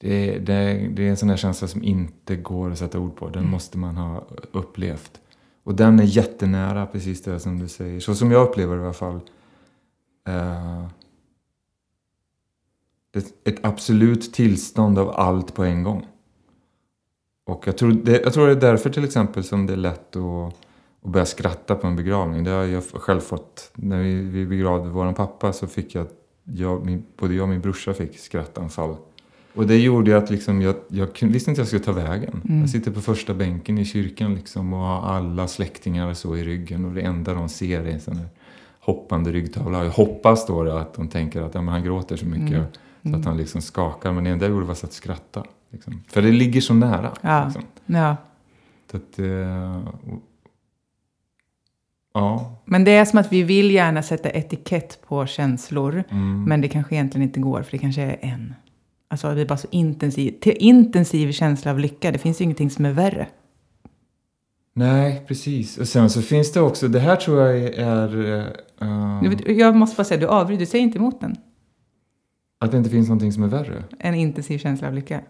Det 0.00 0.34
är, 0.34 0.40
det, 0.40 0.88
det 0.94 1.06
är 1.06 1.10
en 1.10 1.16
sån 1.16 1.28
där 1.28 1.36
känsla 1.36 1.68
som 1.68 1.82
inte 1.82 2.36
går 2.36 2.70
att 2.70 2.78
sätta 2.78 2.98
ord 2.98 3.16
på. 3.16 3.28
Den 3.28 3.50
måste 3.50 3.78
man 3.78 3.96
ha 3.96 4.26
upplevt. 4.52 5.20
Och 5.62 5.74
den 5.74 6.00
är 6.00 6.04
jättenära, 6.04 6.86
precis 6.86 7.22
det 7.22 7.40
som 7.40 7.58
du 7.58 7.68
säger. 7.68 8.00
Så 8.00 8.14
som 8.14 8.30
jag 8.30 8.48
upplever 8.48 8.76
det 8.76 8.82
i 8.82 8.84
alla 8.84 8.92
fall. 8.92 9.20
Ett, 13.12 13.48
ett 13.48 13.64
absolut 13.64 14.32
tillstånd 14.32 14.98
av 14.98 15.10
allt 15.10 15.54
på 15.54 15.64
en 15.64 15.82
gång. 15.82 16.06
Och 17.46 17.66
jag 17.66 17.78
tror, 17.78 17.92
det, 17.92 18.20
jag 18.20 18.32
tror 18.32 18.46
det 18.46 18.52
är 18.52 18.56
därför 18.56 18.90
till 18.90 19.04
exempel 19.04 19.44
som 19.44 19.66
det 19.66 19.72
är 19.72 19.76
lätt 19.76 20.16
att, 20.16 20.54
att 21.02 21.12
börja 21.12 21.26
skratta 21.26 21.74
på 21.74 21.86
en 21.86 21.96
begravning. 21.96 22.44
Det 22.44 22.50
har 22.50 22.64
jag 22.64 22.84
själv 22.84 23.20
fått. 23.20 23.70
När 23.74 24.02
vi, 24.02 24.14
vi 24.14 24.46
begravde 24.46 24.90
vår 24.90 25.12
pappa 25.12 25.52
så 25.52 25.66
fick 25.66 25.94
jag, 25.94 26.06
jag 26.44 26.86
min, 26.86 27.06
både 27.16 27.34
jag 27.34 27.42
och 27.42 27.48
min 27.48 27.60
brorsa 27.60 27.94
fick 27.94 28.18
skrattanfall. 28.18 28.96
Och 29.54 29.66
det 29.66 29.76
gjorde 29.78 30.16
att 30.16 30.30
liksom 30.30 30.62
jag, 30.62 30.74
jag 30.88 31.08
visste 31.22 31.50
inte 31.50 31.60
jag 31.60 31.68
skulle 31.68 31.84
ta 31.84 31.92
vägen. 31.92 32.42
Mm. 32.48 32.60
Jag 32.60 32.70
sitter 32.70 32.90
på 32.90 33.00
första 33.00 33.34
bänken 33.34 33.78
i 33.78 33.84
kyrkan 33.84 34.34
liksom 34.34 34.72
och 34.72 34.80
har 34.80 35.08
alla 35.16 35.48
släktingar 35.48 36.14
så 36.14 36.36
i 36.36 36.44
ryggen. 36.44 36.84
Och 36.84 36.94
det 36.94 37.00
enda 37.00 37.34
de 37.34 37.48
ser 37.48 37.80
är 37.80 37.86
en 37.86 38.00
sån 38.00 38.20
hoppande 38.80 39.32
ryggtavla. 39.32 39.84
Jag 39.84 39.90
hoppas 39.90 40.46
då 40.46 40.70
att 40.70 40.94
de 40.94 41.08
tänker 41.08 41.42
att 41.42 41.54
ja, 41.54 41.60
han 41.60 41.84
gråter 41.84 42.16
så 42.16 42.26
mycket. 42.26 42.52
Mm. 42.58 42.66
Så 43.02 43.16
att 43.16 43.24
han 43.24 43.36
liksom 43.36 43.60
skakar. 43.60 44.12
Men 44.12 44.24
det 44.24 44.30
enda 44.30 44.44
jag 44.44 44.52
gjorde 44.52 44.66
var 44.66 44.72
att 44.72 44.92
skratta. 44.92 45.44
Liksom. 45.70 46.02
För 46.08 46.22
det 46.22 46.32
ligger 46.32 46.60
så 46.60 46.74
nära. 46.74 47.12
Ja. 47.20 47.44
Liksom. 47.44 47.62
Ja. 47.86 48.16
Att, 48.92 49.18
eh, 49.18 49.86
och- 49.86 50.22
ja. 52.14 52.56
Men 52.64 52.84
det 52.84 52.90
är 52.90 53.04
som 53.04 53.18
att 53.18 53.32
vi 53.32 53.42
vill 53.42 53.70
gärna 53.70 54.02
sätta 54.02 54.30
etikett 54.30 54.98
på 55.08 55.26
känslor. 55.26 56.04
Mm. 56.10 56.44
Men 56.44 56.60
det 56.60 56.68
kanske 56.68 56.94
egentligen 56.94 57.26
inte 57.28 57.40
går, 57.40 57.62
för 57.62 57.70
det 57.72 57.78
kanske 57.78 58.02
är 58.02 58.18
en. 58.20 58.54
Alltså 59.12 59.34
det 59.34 59.40
är 59.40 59.46
bara 59.46 59.56
så 59.58 59.68
intensiv, 59.70 60.34
intensiv 60.44 61.32
känsla 61.32 61.70
av 61.70 61.78
lycka. 61.78 62.12
Det 62.12 62.18
finns 62.18 62.40
ju 62.40 62.44
ingenting 62.44 62.70
som 62.70 62.84
är 62.84 62.92
värre. 62.92 63.28
Nej, 64.74 65.24
precis. 65.28 65.78
Och 65.78 65.88
sen 65.88 66.10
så 66.10 66.22
finns 66.22 66.52
det 66.52 66.60
också, 66.60 66.88
det 66.88 67.00
här 67.00 67.16
tror 67.16 67.40
jag 67.40 67.58
är... 67.78 69.28
vet, 69.28 69.48
Jag 69.58 69.76
måste 69.76 69.96
bara 69.96 70.04
säga, 70.04 70.20
du 70.20 70.26
avbryter, 70.26 70.60
du 70.60 70.66
säger 70.66 70.84
inte 70.84 70.98
emot 70.98 71.20
den. 71.20 71.36
att 72.58 72.70
det 72.70 72.76
inte 72.78 72.90
finns 72.90 73.08
någonting 73.08 73.32
som 73.32 73.42
är 73.42 73.48
värre. 73.48 73.84
En 73.98 74.14
intensiv 74.14 74.58
känsla 74.58 74.88
av 74.88 74.94
lycka. 74.94 75.20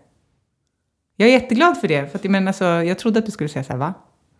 Jag 1.16 1.28
är 1.28 1.32
jätteglad 1.32 1.76
för 1.76 1.88
det, 1.88 2.06
för 2.06 2.18
att 2.18 2.24
menar, 2.24 2.46
alltså, 2.46 2.64
jag 2.64 2.98
trodde 2.98 3.18
att 3.18 3.26
du 3.26 3.32
skulle 3.32 3.48
säga 3.48 3.64
så 3.64 3.72
här, 3.72 3.78
va? 3.78 3.94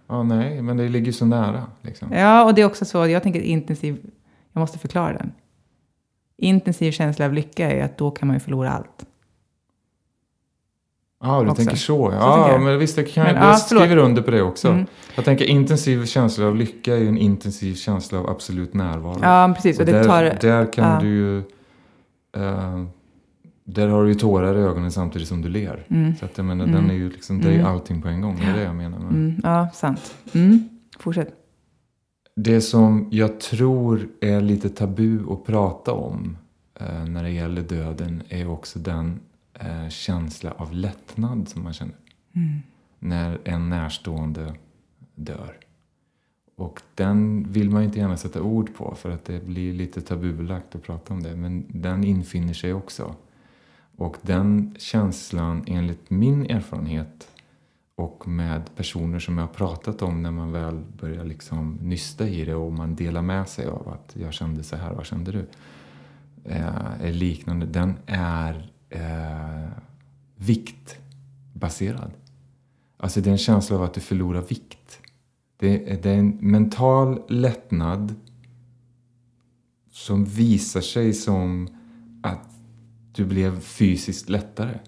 Ja, 0.08 0.22
nej, 0.22 0.62
men 0.62 0.76
det 0.76 0.88
ligger 0.88 1.12
så 1.12 1.26
nära. 1.26 1.66
Liksom. 1.82 2.12
Ja, 2.12 2.44
och 2.44 2.54
det 2.54 2.62
är 2.62 2.66
också 2.66 2.84
så, 2.84 3.06
jag 3.06 3.22
tänker 3.22 3.40
intensiv, 3.40 4.10
jag 4.52 4.60
måste 4.60 4.78
förklara 4.78 5.12
den. 5.12 5.32
Intensiv 6.36 6.92
känsla 6.92 7.24
av 7.26 7.32
lycka 7.32 7.70
är 7.70 7.84
att 7.84 7.98
då 7.98 8.10
kan 8.10 8.28
man 8.28 8.36
ju 8.36 8.40
förlora 8.40 8.70
allt. 8.70 9.06
Ja, 11.22 11.40
du 11.42 11.50
också. 11.50 11.54
tänker 11.56 11.76
så. 11.76 12.10
Ja, 12.12 12.52
jag. 12.52 12.62
men 12.62 12.78
visst, 12.78 12.96
jag, 12.96 13.08
kan, 13.10 13.24
Men, 13.24 13.34
jag 13.34 13.44
ja, 13.44 13.56
förlåt. 13.68 13.82
skriver 13.84 13.96
under 13.96 14.22
på 14.22 14.30
det 14.30 14.42
också. 14.42 14.68
Mm. 14.68 14.86
Jag 15.14 15.24
tänker 15.24 15.44
intensiv 15.44 16.04
känsla 16.06 16.46
av 16.46 16.56
lycka 16.56 16.94
är 16.94 16.98
ju 16.98 17.08
en 17.08 17.18
intensiv 17.18 17.74
känsla 17.74 18.18
av 18.18 18.30
absolut 18.30 18.74
närvaro. 18.74 19.18
Ja, 19.22 19.52
precis. 19.56 19.78
Och 19.80 19.86
det 19.86 19.92
där, 19.92 20.04
tar... 20.04 20.22
där 20.40 20.72
kan 20.72 20.92
ja. 20.94 21.00
du 21.00 21.08
ju... 21.08 21.38
eh, 22.36 22.84
där 23.64 23.88
har 23.88 24.02
du 24.02 24.08
ju 24.08 24.14
tårar 24.14 24.54
i 24.58 24.60
ögonen 24.60 24.90
samtidigt 24.92 25.28
som 25.28 25.42
du 25.42 25.48
ler. 25.48 25.86
Mm. 25.90 26.16
Så 26.16 26.24
att 26.24 26.36
jag 26.38 26.44
menar, 26.46 26.64
Mm. 26.64 26.76
den 26.76 26.90
är 26.90 26.94
ju 26.94 27.10
liksom, 27.10 27.40
det 27.40 27.48
är 27.48 27.52
ju 27.52 27.58
Mm. 27.58 27.72
allting 27.72 28.02
på 28.02 28.08
en 28.08 28.20
gång. 28.20 28.36
Det 28.40 28.46
är 28.50 28.56
det 28.56 28.62
jag 28.62 28.74
menar. 28.74 28.98
Men 28.98 29.08
Mm, 29.08 29.40
ja, 29.42 29.68
sant. 29.74 30.14
Mm. 30.32 30.68
Fortsätt. 30.98 31.28
Det 32.36 32.60
som 32.60 33.08
jag 33.10 33.40
tror 33.40 34.08
är 34.20 34.40
lite 34.40 34.68
tabu 34.68 35.18
att 35.32 35.44
prata 35.44 35.92
om 35.92 36.36
eh, 36.80 37.04
när 37.04 37.22
det 37.22 37.30
gäller 37.30 37.62
döden 37.62 38.22
är 38.28 38.50
också 38.50 38.78
den 38.78 39.20
eh, 39.60 39.88
känsla 39.88 40.50
av 40.50 40.72
lättnad 40.72 41.48
som 41.48 41.62
man 41.62 41.72
känner 41.72 41.94
Mm. 42.32 42.60
när 42.98 43.40
en 43.44 43.68
närstående 43.68 44.54
dör. 45.14 45.56
Och 46.56 46.82
den 46.94 47.46
vill 47.52 47.70
man 47.70 47.82
inte 47.82 47.98
gärna 47.98 48.16
sätta 48.16 48.42
ord 48.42 48.74
på 48.74 48.94
för 48.94 49.10
att 49.10 49.24
det 49.24 49.46
blir 49.46 49.74
lite 49.74 50.00
tabubelagt 50.00 50.74
att 50.74 50.82
prata 50.82 51.14
om 51.14 51.22
det. 51.22 51.36
Men 51.36 51.64
den 51.68 52.04
infinner 52.04 52.52
sig 52.52 52.72
också. 52.74 53.14
Och 53.96 54.16
den 54.22 54.74
känslan, 54.78 55.64
enligt 55.66 56.10
min 56.10 56.50
erfarenhet 56.50 57.28
och 57.94 58.28
med 58.28 58.76
personer 58.76 59.18
som 59.18 59.38
jag 59.38 59.46
har 59.46 59.54
pratat 59.54 60.02
om 60.02 60.22
när 60.22 60.30
man 60.30 60.52
väl 60.52 60.82
börjar 61.00 61.24
liksom 61.24 61.78
nysta 61.82 62.28
i 62.28 62.44
det 62.44 62.54
och 62.54 62.72
man 62.72 62.94
delar 62.94 63.22
med 63.22 63.48
sig 63.48 63.66
av 63.66 63.88
att 63.88 64.16
jag 64.16 64.32
kände 64.32 64.62
så 64.62 64.76
här, 64.76 64.94
vad 64.94 65.06
kände 65.06 65.32
du? 65.32 65.46
Eh, 66.44 67.00
är 67.00 67.12
liknande. 67.12 67.66
Den 67.66 67.94
är 68.06 68.70
eh, 68.90 69.68
viktbaserad. 70.36 72.12
Alltså 72.96 73.20
det 73.20 73.30
är 73.30 73.32
en 73.32 73.38
känsla 73.38 73.76
av 73.76 73.82
att 73.82 73.94
du 73.94 74.00
förlorar 74.00 74.42
vikt. 74.42 75.00
Det 75.56 75.92
är, 75.92 76.02
det 76.02 76.10
är 76.10 76.18
en 76.18 76.38
mental 76.40 77.22
lättnad 77.28 78.14
som 79.90 80.24
visar 80.24 80.80
sig 80.80 81.12
som 81.12 81.68
att 82.22 82.50
du 83.12 83.24
blev 83.24 83.60
fysiskt 83.60 84.28
lättare. 84.28 84.78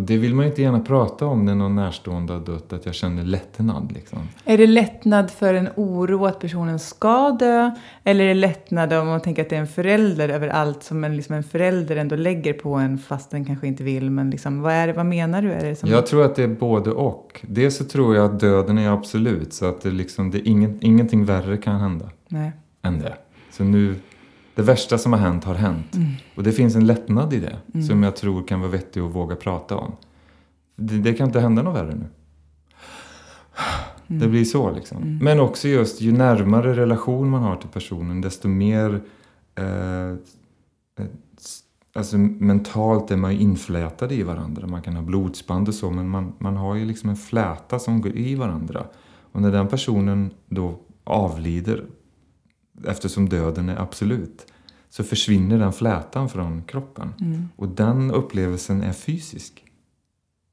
Och 0.00 0.06
det 0.06 0.16
vill 0.16 0.34
man 0.34 0.44
ju 0.44 0.50
inte 0.50 0.62
gärna 0.62 0.80
prata 0.80 1.26
om 1.26 1.44
när 1.44 1.54
någon 1.54 1.74
närstående 1.74 2.32
har 2.32 2.40
dött, 2.40 2.72
att 2.72 2.86
jag 2.86 2.94
känner 2.94 3.24
lättnad 3.24 3.92
liksom. 3.92 4.18
Är 4.44 4.58
det 4.58 4.66
lättnad 4.66 5.30
för 5.30 5.54
en 5.54 5.68
oro 5.76 6.26
att 6.26 6.40
personen 6.40 6.78
ska 6.78 7.30
dö? 7.30 7.70
Eller 8.04 8.24
är 8.24 8.28
det 8.28 8.34
lättnad 8.34 8.92
om 8.92 9.06
man 9.06 9.20
tänker 9.20 9.42
att 9.42 9.50
det 9.50 9.56
är 9.56 9.60
en 9.60 9.66
förälder 9.66 10.28
över 10.28 10.48
allt 10.48 10.82
som 10.82 11.04
en, 11.04 11.16
liksom 11.16 11.34
en 11.34 11.42
förälder 11.42 11.96
ändå 11.96 12.16
lägger 12.16 12.52
på 12.52 12.74
en 12.74 12.98
fast 12.98 13.30
den 13.30 13.44
kanske 13.44 13.66
inte 13.66 13.82
vill? 13.82 14.10
Men 14.10 14.30
liksom, 14.30 14.60
vad, 14.60 14.72
är 14.72 14.86
det, 14.86 14.92
vad 14.92 15.06
menar 15.06 15.42
du? 15.42 15.52
Är 15.52 15.64
det 15.64 15.76
som... 15.76 15.90
Jag 15.90 16.06
tror 16.06 16.24
att 16.24 16.36
det 16.36 16.42
är 16.42 16.48
både 16.48 16.90
och. 16.90 17.40
Dels 17.42 17.76
så 17.76 17.84
tror 17.84 18.16
jag 18.16 18.24
att 18.24 18.40
döden 18.40 18.78
är 18.78 18.90
absolut, 18.90 19.52
så 19.52 19.66
att 19.66 19.80
det 19.80 19.90
liksom, 19.90 20.30
det 20.30 20.38
är 20.38 20.48
ingen, 20.48 20.78
ingenting 20.80 21.24
värre 21.24 21.56
kan 21.56 21.80
hända 21.80 22.10
Nej. 22.28 22.52
än 22.82 23.00
det. 23.00 23.14
Så 23.50 23.64
nu, 23.64 23.94
det 24.60 24.66
värsta 24.66 24.98
som 24.98 25.12
har 25.12 25.20
hänt 25.20 25.44
har 25.44 25.54
hänt. 25.54 25.94
Mm. 25.94 26.08
Och 26.34 26.42
det 26.42 26.52
finns 26.52 26.76
en 26.76 26.86
lättnad 26.86 27.32
i 27.32 27.40
det 27.40 27.82
som 27.82 28.02
jag 28.02 28.16
tror 28.16 28.46
kan 28.46 28.60
vara 28.60 28.70
vettig 28.70 29.00
att 29.00 29.14
våga 29.14 29.36
prata 29.36 29.76
om. 29.76 29.92
Det, 30.76 30.98
det 30.98 31.14
kan 31.14 31.26
inte 31.26 31.40
hända 31.40 31.62
något 31.62 31.76
värre 31.76 31.94
nu. 31.94 32.06
det 34.06 34.28
blir 34.28 34.44
så 34.44 34.70
liksom. 34.70 35.18
Men 35.22 35.40
också 35.40 35.68
just 35.68 36.00
ju 36.00 36.12
närmare 36.12 36.76
relation 36.76 37.30
man 37.30 37.42
har 37.42 37.56
till 37.56 37.68
personen 37.68 38.20
desto 38.20 38.48
mer 38.48 39.00
eh, 39.54 40.14
alltså 41.92 42.18
mentalt 42.18 43.10
är 43.10 43.16
man 43.16 43.32
ju 43.32 43.40
inflätade 43.40 44.14
i 44.14 44.22
varandra. 44.22 44.66
Man 44.66 44.82
kan 44.82 44.96
ha 44.96 45.02
blodsband 45.02 45.68
och 45.68 45.74
så 45.74 45.90
men 45.90 46.08
man, 46.08 46.32
man 46.38 46.56
har 46.56 46.74
ju 46.74 46.84
liksom 46.84 47.10
en 47.10 47.16
fläta 47.16 47.78
som 47.78 48.00
går 48.00 48.16
i 48.16 48.34
varandra. 48.34 48.84
Och 49.32 49.42
när 49.42 49.52
den 49.52 49.68
personen 49.68 50.30
då 50.48 50.78
avlider 51.04 51.84
eftersom 52.86 53.28
döden 53.28 53.68
är 53.68 53.76
absolut 53.76 54.49
så 54.90 55.04
försvinner 55.04 55.58
den 55.58 55.72
flätan 55.72 56.28
från 56.28 56.62
kroppen. 56.62 57.14
Mm. 57.20 57.48
Och 57.56 57.68
den 57.68 58.10
upplevelsen 58.10 58.82
är 58.82 58.92
fysisk. 58.92 59.64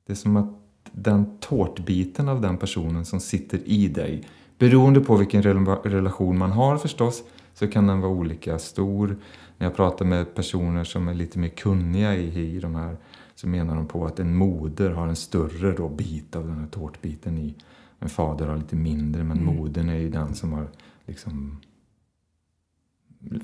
Det 0.08 0.14
är 0.14 0.16
som 0.16 0.38
att 0.38 0.54
den 0.92 1.38
tårtbiten 1.40 2.30
av 2.30 2.42
den 2.42 2.58
personen 2.58 3.06
som 3.06 3.20
sitter 3.20 3.60
i 3.66 3.88
dig, 3.88 4.24
beroende 4.58 5.00
på 5.02 5.16
vilken 5.16 5.44
rela- 5.44 5.82
relation 5.84 6.38
man 6.38 6.52
har 6.52 6.78
förstås, 6.78 7.24
så 7.54 7.68
kan 7.68 7.88
den 7.88 8.00
vara 8.02 8.12
olika 8.12 8.60
stor. 8.60 9.18
När 9.58 9.68
jag 9.68 9.76
pratar 9.76 10.06
med 10.06 10.36
personer 10.36 10.84
som 10.84 11.08
är 11.08 11.14
lite 11.14 11.40
mer 11.40 11.50
kunniga 11.50 12.16
i, 12.16 12.56
i 12.56 12.60
de 12.60 12.76
här 12.76 12.98
så 13.36 13.48
menar 13.48 13.76
de 13.76 13.88
på 13.88 14.06
att 14.06 14.20
en 14.20 14.36
moder 14.36 14.90
har 14.90 15.08
en 15.08 15.16
större 15.16 15.72
då 15.72 15.90
bit 15.90 16.36
av 16.36 16.48
den 16.48 16.58
här 16.60 16.68
tårtbiten 16.68 17.38
i. 17.38 17.56
En 18.00 18.10
fader 18.10 18.48
har 18.48 18.58
lite 18.58 18.76
mindre 18.76 19.24
men 19.24 19.38
Mm. 19.40 19.56
modern 19.56 19.90
är 19.90 19.98
ju 19.98 20.10
den 20.10 20.36
som 20.36 20.54
har 20.54 20.68
liksom 21.06 21.58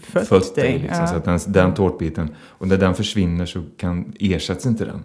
Fött 0.01 0.27
fött 0.27 0.55
dig. 0.55 0.79
Liksom, 0.79 1.01
ja. 1.01 1.07
Så 1.07 1.15
att 1.15 1.25
den, 1.25 1.39
den 1.47 1.73
tårtbiten, 1.73 2.35
och 2.39 2.67
när 2.67 2.77
den 2.77 2.95
försvinner 2.95 3.45
så 3.45 3.63
kan, 3.77 4.13
ersätts 4.19 4.65
inte 4.65 4.85
den. 4.85 5.03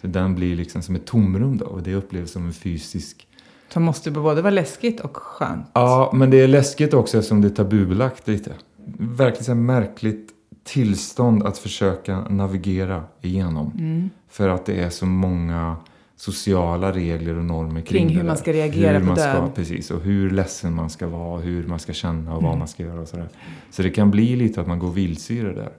Så 0.00 0.06
den 0.06 0.34
blir 0.34 0.56
liksom 0.56 0.82
som 0.82 0.94
ett 0.94 1.06
tomrum 1.06 1.56
då 1.56 1.66
och 1.66 1.82
det 1.82 1.94
upplevs 1.94 2.30
som 2.30 2.46
en 2.46 2.52
fysisk... 2.52 3.26
Som 3.72 3.82
måste 3.82 4.10
både 4.10 4.42
vara 4.42 4.50
läskigt 4.50 5.00
och 5.00 5.16
skönt. 5.16 5.66
Ja, 5.72 6.10
men 6.14 6.30
det 6.30 6.40
är 6.40 6.48
läskigt 6.48 6.94
också 6.94 7.18
eftersom 7.18 7.40
det 7.40 7.48
är 7.48 7.54
tabubelagt 7.54 8.28
lite. 8.28 8.52
Verkligen 8.98 9.66
märkligt 9.66 10.30
tillstånd 10.64 11.42
att 11.42 11.58
försöka 11.58 12.20
navigera 12.20 13.04
igenom. 13.20 13.72
Mm. 13.78 14.10
För 14.28 14.48
att 14.48 14.66
det 14.66 14.80
är 14.80 14.90
så 14.90 15.06
många 15.06 15.76
sociala 16.20 16.92
regler 16.92 17.38
och 17.38 17.44
normer 17.44 17.80
kring, 17.80 18.06
Kring 18.08 18.16
hur 18.18 18.24
man 18.24 18.36
ska 18.36 18.52
reagera 18.52 18.92
hur 18.92 19.00
på 19.00 19.06
man 19.06 19.16
ska, 19.16 19.32
död. 19.32 19.54
Precis, 19.54 19.90
och 19.90 20.00
hur 20.00 20.30
ledsen 20.30 20.74
man 20.74 20.90
ska 20.90 21.08
vara, 21.08 21.40
hur 21.40 21.66
man 21.66 21.78
ska 21.78 21.92
känna 21.92 22.30
och 22.36 22.42
vad 22.42 22.50
Mm. 22.50 22.58
man 22.58 22.68
ska 22.68 22.82
göra 22.82 23.00
och 23.00 23.08
sådär. 23.08 23.28
Så 23.70 23.82
det 23.82 23.90
kan 23.90 24.10
bli 24.10 24.36
lite 24.36 24.60
att 24.60 24.66
man 24.66 24.78
går 24.78 24.90
vilse 24.90 25.32
i 25.34 25.40
det 25.40 25.54
där. 25.54 25.70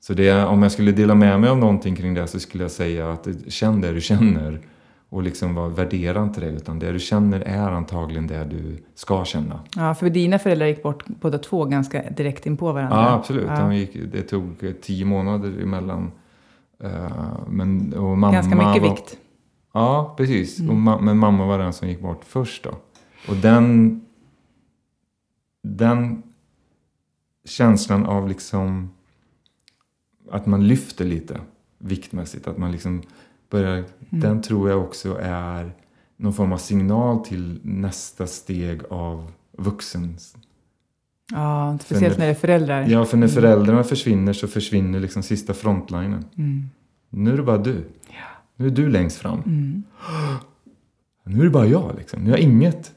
Så 0.00 0.14
det, 0.14 0.44
om 0.44 0.62
jag 0.62 0.72
skulle 0.72 0.92
dela 0.92 1.14
med 1.14 1.40
mig 1.40 1.50
av 1.50 1.58
någonting 1.58 1.96
kring 1.96 2.14
det 2.14 2.26
så 2.26 2.40
skulle 2.40 2.64
jag 2.64 2.70
säga 2.70 3.12
att 3.12 3.28
känn 3.48 3.80
det 3.80 3.92
du 3.92 4.00
känner 4.00 4.60
och 5.08 5.22
liksom 5.22 5.54
var 5.54 5.68
värdera 5.68 6.22
inte 6.22 6.40
det 6.40 6.46
utan 6.46 6.78
det 6.78 6.92
du 6.92 6.98
känner 6.98 7.40
är 7.40 7.70
antagligen 7.70 8.26
det 8.26 8.44
du 8.44 8.76
ska 8.94 9.24
känna. 9.24 9.60
Ja, 9.76 9.94
för 9.94 10.10
dina 10.10 10.38
föräldrar 10.38 10.66
gick 10.66 10.82
bort 10.82 11.04
båda 11.06 11.38
två 11.38 11.64
ganska 11.64 12.02
direkt 12.16 12.46
in 12.46 12.56
på 12.56 12.72
varandra. 12.72 12.96
Ja, 12.96 13.10
absolut. 13.14 13.46
Ja. 13.48 13.60
De 13.60 13.76
gick, 13.76 13.96
det 14.12 14.22
tog 14.22 14.64
eh, 14.64 14.70
tio 14.72 15.04
månader 15.04 15.62
emellan. 15.62 16.10
Eh, 16.84 16.90
men, 17.48 17.94
och 17.94 18.18
mamma 18.18 18.32
Ganska 18.32 18.54
mycket 18.56 18.82
var, 18.82 18.90
vikt. 18.90 19.16
Ja, 19.72 20.14
precis. 20.16 20.58
Mm. 20.60 20.70
Och 20.70 20.76
ma- 20.76 21.00
men 21.00 21.18
mamma 21.18 21.46
var 21.46 21.58
den 21.58 21.72
som 21.72 21.88
gick 21.88 22.00
bort 22.00 22.24
först 22.24 22.64
då. 22.64 22.70
Och 23.28 23.36
den, 23.36 24.00
den 25.62 26.22
känslan 27.44 28.06
av 28.06 28.28
liksom 28.28 28.90
att 30.30 30.46
man 30.46 30.68
lyfter 30.68 31.04
lite 31.04 31.40
viktmässigt, 31.78 32.46
att 32.46 32.58
man 32.58 32.72
liksom 32.72 33.02
börjar, 33.50 33.74
Mm. 33.76 33.86
den 34.20 34.42
tror 34.42 34.70
jag 34.70 34.80
också 34.82 35.18
är 35.22 35.72
någon 36.16 36.32
form 36.32 36.52
av 36.52 36.56
signal 36.58 37.24
till 37.24 37.60
nästa 37.62 38.26
steg 38.26 38.80
av 38.90 39.32
vuxens 39.52 40.36
Ja, 41.32 41.78
speciellt 41.82 42.18
när 42.18 42.24
det 42.26 42.30
är 42.30 42.34
föräldrar. 42.34 42.86
Ja, 42.88 43.04
för 43.04 43.16
när 43.16 43.28
föräldrarna 43.28 43.84
försvinner 43.84 44.32
så 44.32 44.48
försvinner 44.48 45.00
liksom 45.00 45.22
sista 45.22 45.54
frontlinen. 45.54 46.24
Mm. 46.36 46.70
Nu 47.10 47.32
är 47.32 47.36
det 47.36 47.42
bara 47.42 47.58
du. 47.58 47.84
Nu 48.60 48.66
är 48.66 48.70
du 48.70 48.88
längst 48.88 49.16
fram. 49.18 49.38
Mm. 49.46 49.82
Nu 51.24 51.40
är 51.40 51.44
det 51.44 51.50
bara 51.50 51.66
jag 51.66 51.94
liksom. 51.98 52.20
Nu 52.20 52.30
har 52.30 52.36
jag 52.38 52.44
inget. 52.44 52.92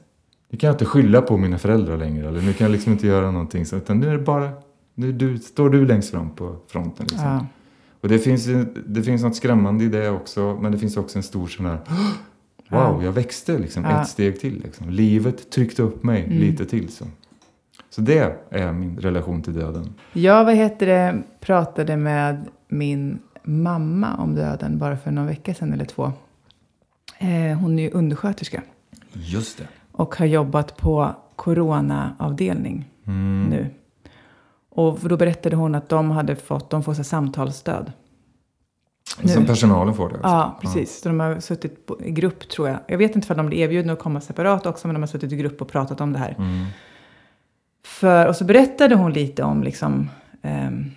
Nu 0.50 0.58
kan 0.58 0.68
jag 0.68 0.74
inte 0.74 0.84
skylla 0.84 1.22
på 1.22 1.36
mina 1.36 1.58
föräldrar 1.58 1.96
längre. 1.96 2.28
Eller 2.28 2.40
nu 2.42 2.52
kan 2.52 2.64
jag 2.64 2.72
liksom 2.72 2.92
inte 2.92 3.06
göra 3.06 3.30
någonting. 3.30 3.66
Så, 3.66 3.76
utan 3.76 4.00
nu 4.00 4.08
är 4.08 4.12
det 4.12 4.18
bara, 4.24 4.50
nu 4.94 5.12
du, 5.12 5.38
står 5.38 5.70
du 5.70 5.86
längst 5.86 6.10
fram 6.10 6.30
på 6.30 6.56
fronten. 6.68 7.06
Liksom. 7.10 7.28
Ja. 7.28 7.46
Och 8.00 8.08
det 8.08 8.18
finns, 8.18 8.48
det 8.86 9.02
finns 9.02 9.22
något 9.22 9.36
skrämmande 9.36 9.84
i 9.84 9.88
det 9.88 10.10
också. 10.10 10.58
Men 10.62 10.72
det 10.72 10.78
finns 10.78 10.96
också 10.96 11.18
en 11.18 11.22
stor 11.22 11.46
sån 11.46 11.66
här, 11.66 11.78
wow, 12.70 13.04
jag 13.04 13.12
växte 13.12 13.58
liksom 13.58 13.84
Ja. 13.84 14.02
ett 14.02 14.08
steg 14.08 14.40
till. 14.40 14.60
Liksom. 14.64 14.90
Livet 14.90 15.50
tryckte 15.50 15.82
upp 15.82 16.02
mig 16.02 16.24
Mm. 16.24 16.38
lite 16.38 16.64
till. 16.64 16.88
Så. 16.88 17.04
så 17.90 18.00
det 18.00 18.36
är 18.50 18.72
min 18.72 18.98
relation 18.98 19.42
till 19.42 19.54
döden. 19.54 19.94
Jag 20.12 20.44
vad 20.44 20.54
heter 20.54 20.86
det, 20.86 21.22
pratade 21.40 21.96
med 21.96 22.48
min 22.68 23.18
mamma 23.44 24.14
om 24.16 24.34
döden 24.34 24.78
bara 24.78 24.96
för 24.96 25.10
några 25.10 25.28
veckor 25.28 25.52
sedan 25.52 25.72
eller 25.72 25.84
två. 25.84 26.12
Eh, 27.18 27.58
hon 27.58 27.78
är 27.78 27.82
ju 27.82 27.90
undersköterska 27.90 28.62
Just 29.12 29.58
det. 29.58 29.64
och 29.92 30.14
har 30.16 30.26
jobbat 30.26 30.76
på 30.76 31.14
coronaavdelning 31.36 32.90
Mm. 33.06 33.46
nu. 33.50 33.70
Och 34.70 34.98
då 35.02 35.16
berättade 35.16 35.56
hon 35.56 35.74
att 35.74 35.88
de 35.88 36.10
hade 36.10 36.36
fått, 36.36 36.70
de 36.70 36.82
får 36.82 36.94
så 36.94 37.04
samtalsstöd. 37.04 37.92
Nu. 39.22 39.28
Som 39.28 39.46
personalen 39.46 39.94
får 39.94 40.08
det? 40.08 40.14
alltså. 40.14 40.28
Ja, 40.28 40.58
precis. 40.60 41.00
Så 41.00 41.08
de 41.08 41.20
har 41.20 41.40
suttit 41.40 41.90
i 42.04 42.10
grupp 42.10 42.48
tror 42.48 42.68
jag. 42.68 42.78
Jag 42.86 42.98
vet 42.98 43.16
inte 43.16 43.32
om 43.32 43.36
de 43.36 43.46
blir 43.46 43.58
erbjudna 43.58 43.92
att 43.92 43.98
komma 43.98 44.20
separat 44.20 44.66
också, 44.66 44.86
men 44.88 44.94
de 44.94 45.02
har 45.02 45.06
suttit 45.06 45.32
i 45.32 45.36
grupp 45.36 45.62
och 45.62 45.68
pratat 45.68 46.00
om 46.00 46.12
det 46.12 46.18
här. 46.18 46.34
Mm. 46.38 46.66
För, 47.84 48.26
och 48.26 48.36
så 48.36 48.44
berättade 48.44 48.94
hon 48.94 49.12
lite 49.12 49.42
om 49.42 49.62
liksom, 49.62 50.10
ehm, 50.42 50.90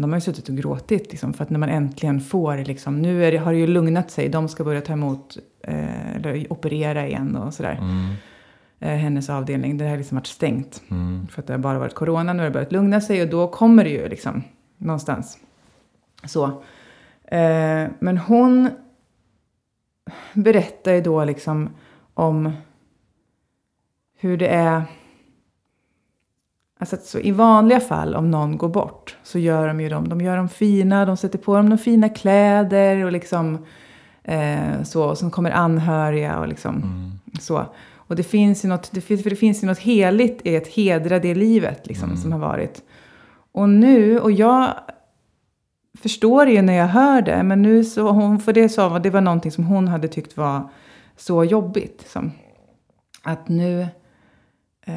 de 0.00 0.12
har 0.12 0.16
ju 0.16 0.20
suttit 0.20 0.48
och 0.48 0.56
gråtit 0.56 1.10
liksom, 1.10 1.34
för 1.34 1.44
att 1.44 1.50
när 1.50 1.58
man 1.58 1.68
äntligen 1.68 2.20
får, 2.20 2.56
liksom, 2.56 3.02
nu 3.02 3.30
det, 3.30 3.36
har 3.36 3.52
det 3.52 3.58
ju 3.58 3.66
lugnat 3.66 4.10
sig, 4.10 4.28
de 4.28 4.48
ska 4.48 4.64
börja 4.64 4.80
ta 4.80 4.92
emot, 4.92 5.36
eh, 5.60 6.16
eller 6.16 6.52
operera 6.52 7.06
igen 7.06 7.36
och 7.36 7.54
sådär. 7.54 7.78
Mm. 7.80 8.14
Eh, 8.80 8.96
hennes 8.96 9.30
avdelning, 9.30 9.78
det 9.78 9.88
har 9.88 9.96
liksom 9.96 10.16
varit 10.16 10.26
stängt. 10.26 10.82
Mm. 10.90 11.26
För 11.26 11.42
att 11.42 11.46
det 11.46 11.52
har 11.52 11.58
bara 11.58 11.78
varit 11.78 11.94
corona, 11.94 12.32
nu 12.32 12.38
har 12.38 12.44
det 12.44 12.52
börjat 12.52 12.72
lugna 12.72 13.00
sig 13.00 13.22
och 13.22 13.28
då 13.28 13.48
kommer 13.48 13.84
det 13.84 13.90
ju 13.90 14.08
liksom 14.08 14.42
någonstans. 14.78 15.38
Så. 16.24 16.44
Eh, 17.24 17.88
men 17.98 18.18
hon 18.18 18.70
berättar 20.32 20.92
ju 20.92 21.00
då 21.00 21.24
liksom 21.24 21.70
om 22.14 22.52
hur 24.18 24.36
det 24.36 24.48
är. 24.48 24.82
Alltså 26.92 27.06
så 27.10 27.18
I 27.18 27.30
vanliga 27.30 27.80
fall 27.80 28.14
om 28.14 28.30
någon 28.30 28.58
går 28.58 28.68
bort 28.68 29.16
så 29.22 29.38
gör 29.38 29.68
de 29.68 29.80
ju 29.80 29.88
dem, 29.88 30.08
de 30.08 30.20
gör 30.20 30.36
dem 30.36 30.48
fina, 30.48 31.04
de 31.06 31.16
sätter 31.16 31.38
på 31.38 31.56
dem 31.56 31.68
de 31.70 31.78
fina 31.78 32.08
kläder 32.08 33.04
och 33.04 33.12
liksom 33.12 33.58
eh, 34.24 34.82
så. 34.82 35.04
Och 35.04 35.18
sen 35.18 35.30
kommer 35.30 35.50
anhöriga 35.50 36.38
och 36.38 36.48
liksom 36.48 36.74
Mm. 36.76 37.12
så. 37.40 37.66
Och 37.96 38.16
det 38.16 38.22
finns 38.22 38.64
ju 38.64 38.68
något, 38.68 38.90
det 38.92 39.00
finns, 39.00 39.22
för 39.22 39.30
det 39.30 39.36
finns 39.36 39.62
ju 39.62 39.66
något 39.66 39.78
heligt 39.78 40.40
i 40.46 40.56
att 40.56 40.66
hedra 40.68 41.18
det 41.18 41.34
livet 41.34 41.86
liksom, 41.86 42.08
Mm. 42.08 42.16
som 42.22 42.32
har 42.32 42.38
varit. 42.38 42.82
Och 43.52 43.68
nu, 43.68 44.20
och 44.20 44.32
jag 44.32 44.68
förstår 45.98 46.46
det 46.46 46.52
ju 46.52 46.62
när 46.62 46.74
jag 46.74 46.86
hör 46.86 47.22
det, 47.22 47.42
men 47.42 47.62
nu 47.62 47.84
så, 47.84 48.08
hon, 48.10 48.40
för 48.40 48.52
det 48.52 48.68
sa 48.68 48.98
det 48.98 49.10
var 49.10 49.20
någonting 49.20 49.52
som 49.52 49.64
hon 49.64 49.88
hade 49.88 50.08
tyckt 50.08 50.36
var 50.36 50.68
så 51.16 51.44
jobbigt. 51.44 51.96
Liksom. 51.98 52.32
Att 53.22 53.48
nu 53.48 53.86
eh, 54.86 54.94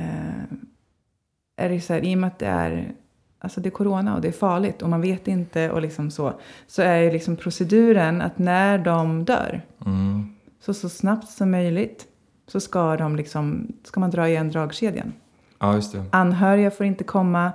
är 1.57 1.69
det 1.69 1.81
så 1.81 1.93
här, 1.93 2.05
i 2.05 2.15
och 2.15 2.19
med 2.19 2.27
att 2.27 2.39
det 2.39 2.45
är, 2.45 2.91
alltså 3.39 3.61
det 3.61 3.69
är 3.69 3.71
corona 3.71 4.15
och 4.15 4.21
det 4.21 4.27
är 4.27 4.31
farligt 4.31 4.81
och 4.81 4.89
man 4.89 5.01
vet 5.01 5.27
inte 5.27 5.71
och 5.71 5.81
liksom 5.81 6.11
så, 6.11 6.33
så 6.67 6.81
är 6.81 6.97
ju 6.97 7.11
liksom 7.11 7.35
proceduren 7.35 8.21
att 8.21 8.37
när 8.37 8.77
de 8.77 9.25
dör, 9.25 9.61
Mm. 9.85 10.35
så 10.59 10.73
så 10.73 10.89
snabbt 10.89 11.29
som 11.29 11.51
möjligt 11.51 12.05
så 12.47 12.59
ska, 12.59 12.97
de 12.97 13.15
liksom, 13.15 13.67
ska 13.83 13.99
man 13.99 14.11
dra 14.11 14.27
igen 14.27 14.49
dragkedjan. 14.49 15.13
Ja, 15.59 15.75
just 15.75 15.91
det. 15.91 16.05
Anhöriga 16.11 16.71
får 16.71 16.85
inte 16.85 17.03
komma, 17.03 17.51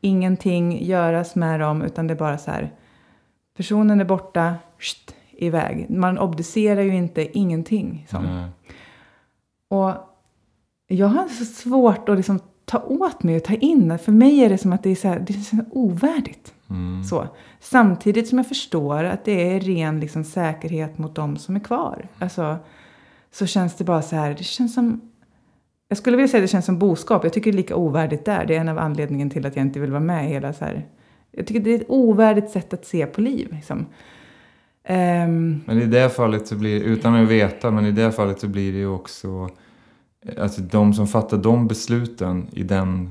ingenting 0.00 0.84
göras 0.84 1.34
med 1.34 1.60
dem 1.60 1.82
utan 1.82 2.06
det 2.06 2.14
är 2.14 2.18
bara 2.18 2.38
så 2.38 2.50
här. 2.50 2.70
Personen 3.56 4.00
är 4.00 4.04
borta, 4.04 4.54
sht, 4.78 5.14
iväg. 5.30 5.90
Man 5.90 6.18
obducerar 6.18 6.80
ju 6.80 6.96
inte 6.96 7.38
ingenting. 7.38 8.06
Som. 8.10 8.24
Nej. 8.24 8.44
Och 9.68 9.92
jag 10.86 11.06
har 11.06 11.28
så 11.28 11.44
svårt 11.44 12.08
att 12.08 12.16
liksom 12.16 12.40
ta 12.70 12.82
åt 12.86 13.22
mig 13.22 13.36
och 13.36 13.44
ta 13.44 13.54
in. 13.54 13.98
För 13.98 14.12
mig 14.12 14.44
är 14.44 14.48
det 14.48 14.58
som 14.58 14.72
att 14.72 14.82
det 14.82 14.90
är 14.90 14.94
så, 14.94 15.08
här, 15.08 15.24
det 15.26 15.34
är 15.34 15.38
så 15.38 15.56
ovärdigt. 15.70 16.54
Mm. 16.70 17.04
Så. 17.04 17.28
Samtidigt 17.60 18.28
som 18.28 18.38
jag 18.38 18.48
förstår 18.48 19.04
att 19.04 19.24
det 19.24 19.54
är 19.54 19.60
ren 19.60 20.00
liksom, 20.00 20.24
säkerhet 20.24 20.98
mot 20.98 21.14
de 21.14 21.36
som 21.36 21.56
är 21.56 21.60
kvar. 21.60 22.08
Alltså, 22.18 22.56
så 23.30 23.46
känns 23.46 23.74
det 23.74 23.84
bara 23.84 24.02
så 24.02 24.16
här, 24.16 24.34
det 24.38 24.44
känns 24.44 24.74
som... 24.74 25.00
Jag 25.88 25.98
skulle 25.98 26.16
vilja 26.16 26.28
säga 26.28 26.38
att 26.38 26.44
det 26.44 26.52
känns 26.52 26.64
som 26.64 26.78
boskap. 26.78 27.24
Jag 27.24 27.32
tycker 27.32 27.52
det 27.52 27.54
är 27.54 27.56
lika 27.56 27.76
ovärdigt 27.76 28.24
där. 28.24 28.46
Det 28.46 28.56
är 28.56 28.60
en 28.60 28.68
av 28.68 28.78
anledningen 28.78 29.30
till 29.30 29.46
att 29.46 29.56
jag 29.56 29.64
inte 29.64 29.80
vill 29.80 29.90
vara 29.90 30.00
med 30.00 30.24
i 30.24 30.28
hela 30.28 30.52
så 30.52 30.64
här... 30.64 30.86
Jag 31.32 31.46
tycker 31.46 31.60
det 31.60 31.70
är 31.70 31.76
ett 31.76 31.86
ovärdigt 31.90 32.50
sätt 32.50 32.74
att 32.74 32.86
se 32.86 33.06
på 33.06 33.20
liv. 33.20 33.48
Liksom. 33.52 33.86
Ehm, 34.84 35.60
Men 35.66 35.82
i 35.82 35.86
det 35.86 36.10
fallet 36.10 36.46
så 36.46 36.56
blir, 36.56 36.82
utan 36.82 37.14
att 37.14 37.28
veta, 37.28 37.70
men 37.70 37.86
i 37.86 37.92
det 37.92 38.12
fallet 38.12 38.40
så 38.40 38.48
blir 38.48 38.72
det 38.72 38.78
ju 38.78 38.88
också 38.88 39.48
Alltså 40.38 40.60
de 40.60 40.94
som 40.94 41.06
fattar 41.06 41.36
de 41.38 41.68
besluten 41.68 42.48
i 42.52 42.62
den... 42.62 43.10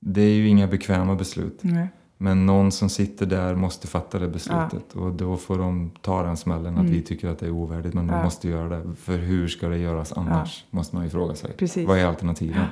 Det 0.00 0.22
är 0.22 0.34
ju 0.34 0.48
inga 0.48 0.66
bekväma 0.66 1.14
beslut. 1.14 1.58
Nej. 1.62 1.88
Men 2.18 2.46
någon 2.46 2.72
som 2.72 2.88
sitter 2.88 3.26
där 3.26 3.54
måste 3.54 3.86
fatta 3.86 4.18
det 4.18 4.28
beslutet. 4.28 4.92
Och 4.94 5.12
då 5.12 5.36
får 5.36 5.58
de 5.58 5.90
ta 6.00 6.22
den 6.22 6.36
smällen 6.36 6.78
att 6.78 6.84
vi 6.90 7.02
tycker 7.02 7.28
att 7.28 7.38
det 7.38 7.46
är 7.46 7.50
ovärdigt. 7.50 7.94
Men 7.94 8.06
de 8.06 8.10
Mm. 8.10 8.18
Ja. 8.18 8.24
måste 8.24 8.48
göra 8.48 8.68
det. 8.68 8.94
För 8.94 9.18
hur 9.18 9.48
ska 9.48 9.68
det 9.68 9.78
göras 9.78 10.12
annars? 10.12 10.64
Måste 10.70 10.96
man 10.96 11.04
ju 11.04 11.10
fråga 11.10 11.34
sig. 11.34 11.52
Precis. 11.52 11.88
Vad 11.88 11.98
är 11.98 12.04
alternativen? 12.06 12.64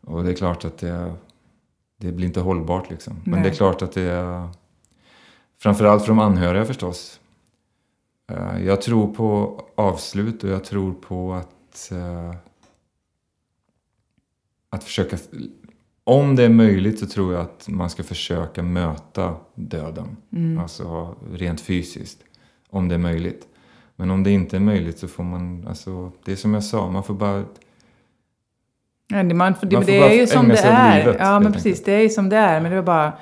Och 0.00 0.24
det 0.24 0.30
är 0.30 0.34
klart 0.34 0.64
att 0.64 0.78
det, 0.78 1.12
det 2.00 2.12
blir 2.12 2.26
inte 2.26 2.40
hållbart 2.40 2.90
liksom. 2.90 3.14
Men 3.24 3.34
Nej. 3.34 3.42
det 3.42 3.48
är 3.48 3.54
klart 3.54 3.82
att 3.82 3.92
det 3.92 4.02
är... 4.02 4.48
Framförallt 5.60 6.02
för 6.02 6.08
de 6.08 6.18
anhöriga 6.18 6.64
förstås. 6.64 7.20
Eh, 8.30 8.64
Jag 8.66 8.82
tror 8.82 9.14
på 9.14 9.60
avslut 9.74 10.44
och 10.44 10.50
jag 10.50 10.64
tror 10.64 10.92
på 10.92 11.32
att... 11.34 11.92
Att 14.70 14.84
försöka... 14.84 15.16
Om 16.04 16.36
det 16.36 16.44
är 16.44 16.48
möjligt 16.48 16.98
så 16.98 17.06
tror 17.06 17.32
jag 17.32 17.42
att 17.42 17.68
man 17.68 17.90
ska 17.90 18.02
försöka 18.02 18.62
möta 18.62 19.36
döden. 19.54 20.16
Mm. 20.32 20.58
Alltså 20.58 21.16
rent 21.32 21.60
fysiskt. 21.60 22.18
Om 22.70 22.88
det 22.88 22.94
är 22.94 22.98
möjligt. 22.98 23.48
Men 23.96 24.10
om 24.10 24.24
det 24.24 24.30
inte 24.30 24.56
är 24.56 24.60
möjligt 24.60 24.98
så 24.98 25.08
får 25.08 25.24
man... 25.24 25.66
Alltså, 25.68 26.12
det 26.24 26.32
är 26.32 26.36
som 26.36 26.54
jag 26.54 26.64
sa, 26.64 26.90
man 26.90 27.02
får 27.02 27.14
bara... 27.14 27.44
Ja, 29.08 29.22
det, 29.22 29.22
man, 29.22 29.26
det, 29.32 29.36
Man 29.36 29.54
får 29.54 29.66
det 29.66 30.00
bara 30.00 30.10
är 30.10 30.14
ju 30.14 30.26
som 30.26 30.48
det 30.48 30.58
är. 30.58 30.98
livet, 30.98 31.16
ja, 31.20 31.40
men 31.40 31.52
precis. 31.52 31.66
enkelt. 31.66 31.84
Det 31.84 31.92
är 31.92 32.02
ju 32.02 32.08
som 32.08 32.28
det 32.28 32.36
är. 32.36 32.60
Men 32.60 32.70
det 32.70 32.76
var 32.76 32.82
bara... 32.82 33.12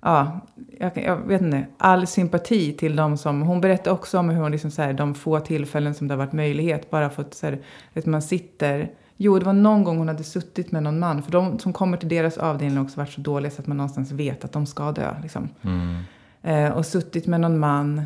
Ja, 0.00 0.40
jag, 0.78 0.92
jag 0.94 1.16
vet 1.16 1.42
inte. 1.42 1.66
All 1.78 2.06
sympati 2.06 2.72
till 2.72 2.96
dem 2.96 3.16
som... 3.18 3.42
Hon 3.42 3.60
berättade 3.60 3.90
också 3.90 4.18
om 4.18 4.28
hur 4.28 4.42
hon 4.42 4.52
liksom 4.52 4.70
så 4.70 4.82
här, 4.82 4.92
de 4.92 5.14
få 5.14 5.40
tillfällen 5.40 5.94
som 5.94 6.08
det 6.08 6.14
har 6.14 6.18
varit 6.18 6.32
möjlighet 6.32 6.90
bara 6.90 7.10
fått 7.10 7.34
så 7.34 7.46
här, 7.46 7.58
att 7.94 8.06
man 8.06 8.22
sitter... 8.22 8.90
Jo, 9.16 9.38
det 9.38 9.44
var 9.44 9.52
någon 9.52 9.84
gång 9.84 9.98
hon 9.98 10.08
hade 10.08 10.24
suttit 10.24 10.72
med 10.72 10.82
någon 10.82 10.98
man. 10.98 11.22
För 11.22 11.32
de 11.32 11.58
som 11.58 11.72
kommer 11.72 11.96
till 11.96 12.08
deras 12.08 12.38
avdelning 12.38 12.76
har 12.76 12.84
också 12.84 13.00
varit 13.00 13.12
så 13.12 13.20
dåliga 13.20 13.50
så 13.50 13.60
att 13.62 13.66
man 13.66 13.76
någonstans 13.76 14.12
vet 14.12 14.44
att 14.44 14.52
de 14.52 14.66
ska 14.66 14.92
dö. 14.92 15.14
Liksom. 15.22 15.48
Mm, 15.62 16.02
Eh, 16.42 16.70
och 16.72 16.86
suttit 16.86 17.26
med 17.26 17.40
någon 17.40 17.58
man 17.58 18.02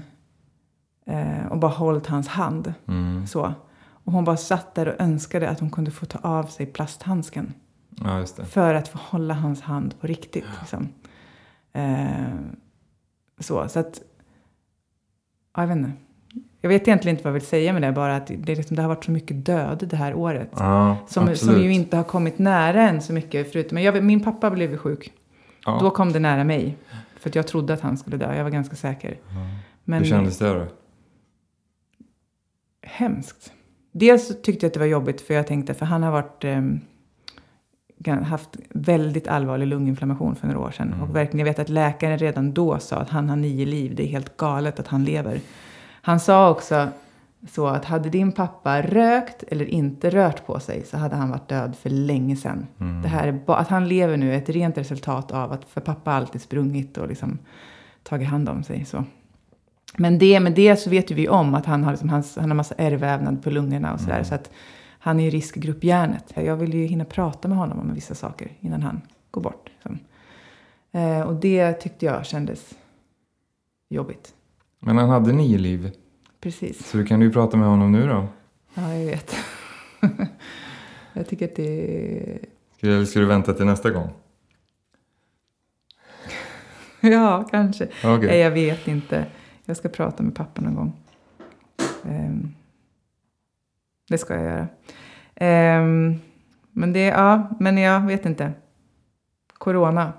eh, 1.06 1.46
och 1.50 1.58
bara 1.58 1.70
hållit 1.70 2.06
hans 2.06 2.28
hand. 2.28 2.74
mm, 2.88 3.26
Så. 3.26 3.52
Och 4.04 4.12
hon 4.12 4.24
bara 4.24 4.36
satt 4.36 4.74
där 4.74 4.88
och 4.88 5.00
önskade 5.00 5.48
att 5.50 5.60
hon 5.60 5.70
kunde 5.70 5.90
få 5.90 6.06
ta 6.06 6.18
av 6.18 6.44
sig 6.44 6.66
plasthandsken. 6.66 7.54
ja. 8.04 8.26
För 8.44 8.74
att 8.74 8.88
få 8.88 8.98
hålla 9.02 9.34
hans 9.34 9.60
hand 9.60 10.00
på 10.00 10.06
riktigt. 10.06 10.44
Liksom. 10.60 10.88
Eh, 11.72 12.34
så, 13.38 13.68
så 13.68 13.80
att... 13.80 14.00
Ja, 15.54 15.62
jag 15.62 15.66
vet 15.68 15.76
inte. 15.76 15.92
Jag 16.60 16.68
vet 16.68 16.82
egentligen 16.88 17.14
inte 17.16 17.24
vad 17.24 17.28
jag 17.30 17.40
vill 17.40 17.46
säga 17.48 17.72
med 17.72 17.82
det. 17.82 17.92
Bara 17.92 18.16
att 18.16 18.26
det, 18.36 18.54
liksom, 18.54 18.76
det 18.76 18.82
har 18.82 18.88
varit 18.88 19.04
så 19.04 19.10
mycket 19.10 19.46
död 19.46 19.86
det 19.90 19.96
här 19.96 20.14
året. 20.14 20.50
Ja, 20.56 20.96
Som, 21.08 21.22
absolut. 21.28 21.38
som 21.38 21.62
ju 21.62 21.72
inte 21.72 21.96
har 21.96 22.04
kommit 22.04 22.38
nära 22.38 22.88
en 22.88 23.02
så 23.02 23.12
mycket. 23.12 23.52
Förutom, 23.52 23.74
men 23.74 23.82
jag, 23.84 24.04
min 24.04 24.20
pappa 24.24 24.50
blev 24.50 24.70
ju 24.70 24.78
sjuk. 24.78 25.12
Ja. 25.66 25.78
Då 25.82 25.90
kom 25.90 26.12
det 26.12 26.18
nära 26.18 26.44
mig. 26.44 26.76
För 27.20 27.28
att 27.28 27.34
jag 27.34 27.46
trodde 27.46 27.74
att 27.74 27.80
han 27.80 27.98
skulle 27.98 28.16
dö. 28.16 28.34
Jag 28.36 28.44
var 28.44 28.50
ganska 28.50 28.76
säker. 28.76 29.16
Men 29.84 29.98
Hur 30.02 30.10
kändes 30.10 30.38
det 30.38 30.54
då? 30.54 30.66
hemskt. 32.82 33.52
Dels 33.92 34.42
tyckte 34.42 34.66
jag 34.66 34.68
att 34.68 34.74
det 34.74 34.80
var 34.80 34.86
jobbigt 34.86 35.20
för 35.20 35.34
jag 35.34 35.46
tänkte, 35.46 35.74
för 35.74 35.86
han 35.86 36.02
har 36.02 36.10
varit, 36.12 36.44
gan- 38.04 38.22
haft 38.22 38.48
väldigt 38.68 39.28
allvarlig 39.28 39.66
lunginflammation 39.66 40.36
för 40.36 40.46
några 40.46 40.60
år 40.60 40.70
sedan. 40.70 40.88
Mm. 40.92 41.02
Och 41.02 41.16
verkligen, 41.16 41.46
jag 41.46 41.52
vet 41.54 41.58
att 41.58 41.68
läkaren 41.68 42.18
redan 42.18 42.52
då 42.54 42.78
sa 42.78 42.96
att 42.96 43.08
han 43.10 43.28
har 43.28 43.36
nio 43.36 43.66
liv, 43.66 43.94
det 43.94 44.02
är 44.02 44.06
helt 44.06 44.36
galet 44.36 44.80
att 44.80 44.86
han 44.88 45.04
lever. 45.04 45.40
Han 46.02 46.21
sa 46.21 46.50
också 46.50 46.88
så 47.49 47.66
att 47.66 47.85
hade 47.85 48.11
din 48.11 48.33
pappa 48.33 48.83
rökt 48.83 49.42
eller 49.42 49.64
inte 49.64 50.10
rört 50.10 50.47
på 50.47 50.60
sig 50.60 50.84
så 50.84 50.97
hade 50.97 51.17
han 51.17 51.30
varit 51.30 51.49
död 51.49 51.76
för 51.76 51.91
länge 51.91 52.36
sedan. 52.36 52.67
Mm. 52.80 53.02
Det 53.02 53.08
här 53.08 53.28
är 53.28 53.54
att 53.54 53.69
han 53.69 53.89
lever 53.89 54.17
nu 54.17 54.34
är 54.34 54.39
ett 54.39 54.49
rent 54.49 54.78
resultat 54.78 55.32
av 55.32 55.52
att 55.52 55.65
för 55.65 55.80
pappa 55.80 56.13
alltid 56.13 56.43
sprungit 56.43 56.99
och 56.99 57.08
liksom 57.08 57.39
tagit 58.02 58.28
hand 58.28 58.49
om 58.49 58.63
sig. 58.63 58.84
Så. 58.84 59.04
Men 59.97 60.19
det, 60.19 60.41
med 60.41 60.52
det 60.52 60.76
så 60.76 60.91
vet 60.91 61.10
ju 61.10 61.15
vi 61.15 61.28
om 61.28 61.54
att 61.54 61.67
han 61.67 61.84
har, 61.84 61.93
liksom, 61.93 62.08
hans, 62.08 62.36
han 62.36 62.50
har 62.50 62.56
massa 62.56 62.75
ärrvävnad 62.78 63.43
på 63.43 63.50
lungorna 63.50 63.95
och 63.95 64.00
sådär. 64.00 64.23
Så 64.23 64.34
att 64.34 64.50
han 64.99 65.21
är 65.21 65.26
i 65.26 65.30
riskgruppjärnet. 65.30 66.32
Jag 66.34 66.56
vill 66.56 66.75
ju 66.75 66.86
hinna 66.86 67.04
prata 67.04 67.49
med 67.49 67.58
honom 67.58 67.78
om 67.78 67.95
vissa 67.95 68.15
saker 68.15 68.52
innan 68.60 68.82
han 68.82 69.00
går 69.30 69.41
bort. 69.41 69.71
Liksom. 69.75 69.99
Eh, 70.93 71.21
och 71.21 71.34
det 71.34 71.73
tyckte 71.73 72.06
jag 72.06 72.26
kändes 72.26 72.75
jobbigt. 73.89 74.34
Men 74.80 74.99
han 74.99 75.10
hade 75.10 75.32
nio 75.32 75.58
liv. 75.58 75.93
Precis. 76.40 76.90
Så 76.90 76.97
du 76.97 77.06
kan 77.06 77.21
ju 77.21 77.32
prata 77.32 77.56
med 77.56 77.69
honom 77.69 77.93
nu 77.93 78.06
då. 78.06 78.28
Ja, 78.75 78.95
jag 78.95 79.06
vet. 79.06 79.36
jag 81.12 81.28
tycker 81.28 81.45
att 81.45 81.56
det... 81.56 82.38
Ska, 82.76 82.86
eller 82.86 83.04
ska 83.04 83.21
du 83.21 83.26
vänta 83.26 83.54
till 83.54 83.66
nästa 83.66 83.90
gång? 83.90 84.10
Ja, 87.00 87.45
kanske. 87.50 87.84
Okej. 87.84 88.26
Nej, 88.28 88.38
jag 88.38 88.50
vet 88.50 88.88
inte. 88.88 89.26
Jag 89.64 89.76
ska 89.76 89.88
prata 89.88 90.23
med 90.23 90.34
pappa 90.34 90.60
någon 90.62 90.75
gång. 90.75 90.93
Ehm, 92.04 92.54
det 94.08 94.19
ska 94.19 94.34
jag 94.34 94.43
göra. 94.45 94.69
Ehm, 95.34 96.19
men 96.73 96.93
det, 96.93 97.04
ja, 97.04 97.50
men 97.60 97.78
jag 97.78 98.06
vet 98.06 98.26
inte. 98.26 98.52
Corona. 99.52 100.12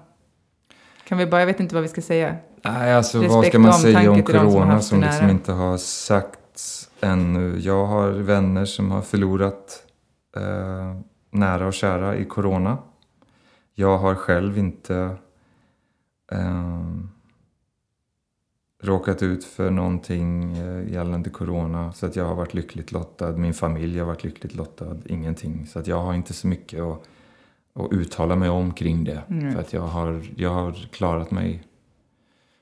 Kan 1.04 1.17
vi 1.17 1.26
bara, 1.26 1.41
jag 1.41 1.45
vet 1.45 1.60
inte 1.60 1.76
vad 1.76 1.82
vi 1.82 1.89
ska 1.89 2.02
säga. 2.02 2.36
Nej, 2.63 2.93
alltså 2.93 3.28
vad 3.28 3.45
ska 3.45 3.60
man 3.60 3.74
säga 3.74 4.12
om 4.12 4.15
som 4.15 4.24
corona 4.24 4.76
det 4.76 4.82
som, 4.82 5.02
liksom 5.02 5.30
inte 5.30 5.52
har 5.52 5.78
sagts 5.78 6.89
ännu? 7.02 7.60
Jag 7.60 7.86
har 7.86 8.10
vänner 8.10 8.65
som 8.65 8.91
har 8.91 9.02
förlorat 9.02 9.84
eh, 10.38 10.95
nära 11.32 11.67
och 11.67 11.74
kära 11.74 12.15
i 12.15 12.26
corona. 12.26 12.78
Jag 13.74 13.97
har 13.97 14.15
själv 14.15 14.58
inte 14.58 15.15
eh, 16.32 16.82
råkat 18.82 19.24
ut 19.24 19.45
för 19.45 19.69
någonting 19.69 20.58
eh, 20.58 20.93
gällande 20.93 21.30
corona. 21.30 21.93
Så 21.93 22.06
att 22.06 22.15
jag 22.15 22.26
har 22.26 22.36
varit 22.36 22.54
lyckligt 22.54 22.91
lottad. 22.91 23.32
Min 23.32 23.54
familj 23.54 24.00
har 24.00 24.06
varit 24.06 24.24
lyckligt 24.24 24.56
lottad. 24.56 24.97
Ingenting. 25.06 25.67
Så 25.67 25.80
att 25.80 25.88
jag 25.88 26.02
har 26.02 26.13
inte 26.13 26.34
så 26.34 26.47
mycket 26.47 26.82
att, 26.82 27.02
att 27.74 27.91
uttala 27.91 28.36
mig 28.36 28.50
om 28.50 28.74
kring 28.74 29.04
det. 29.04 29.21
Mm. 29.30 29.54
För 29.54 29.60
att 29.60 29.74
jag 29.74 29.82
har, 29.82 30.24
jag 30.36 30.50
har 30.50 30.71
klarat 30.71 31.32
mig. 31.32 31.63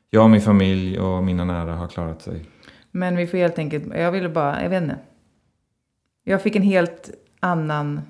Jag 0.10 0.24
och 0.24 0.30
min 0.30 0.42
familj 0.42 1.00
och 1.00 1.24
mina 1.24 1.46
nära 1.46 1.76
har 1.76 1.88
klarat 1.88 2.22
sig. 2.22 2.46
Men 2.92 3.16
vi 3.16 3.28
får 3.28 3.38
helt 3.38 3.60
enkelt, 3.60 3.86
jag 3.96 4.12
ville 4.12 4.30
bara, 4.30 4.64
jag 4.64 4.70
vet 4.70 4.84
inte. 4.84 4.98
Jag 6.24 6.42
fick 6.42 6.56
en 6.56 6.62
helt 6.62 7.10
annan, 7.40 8.02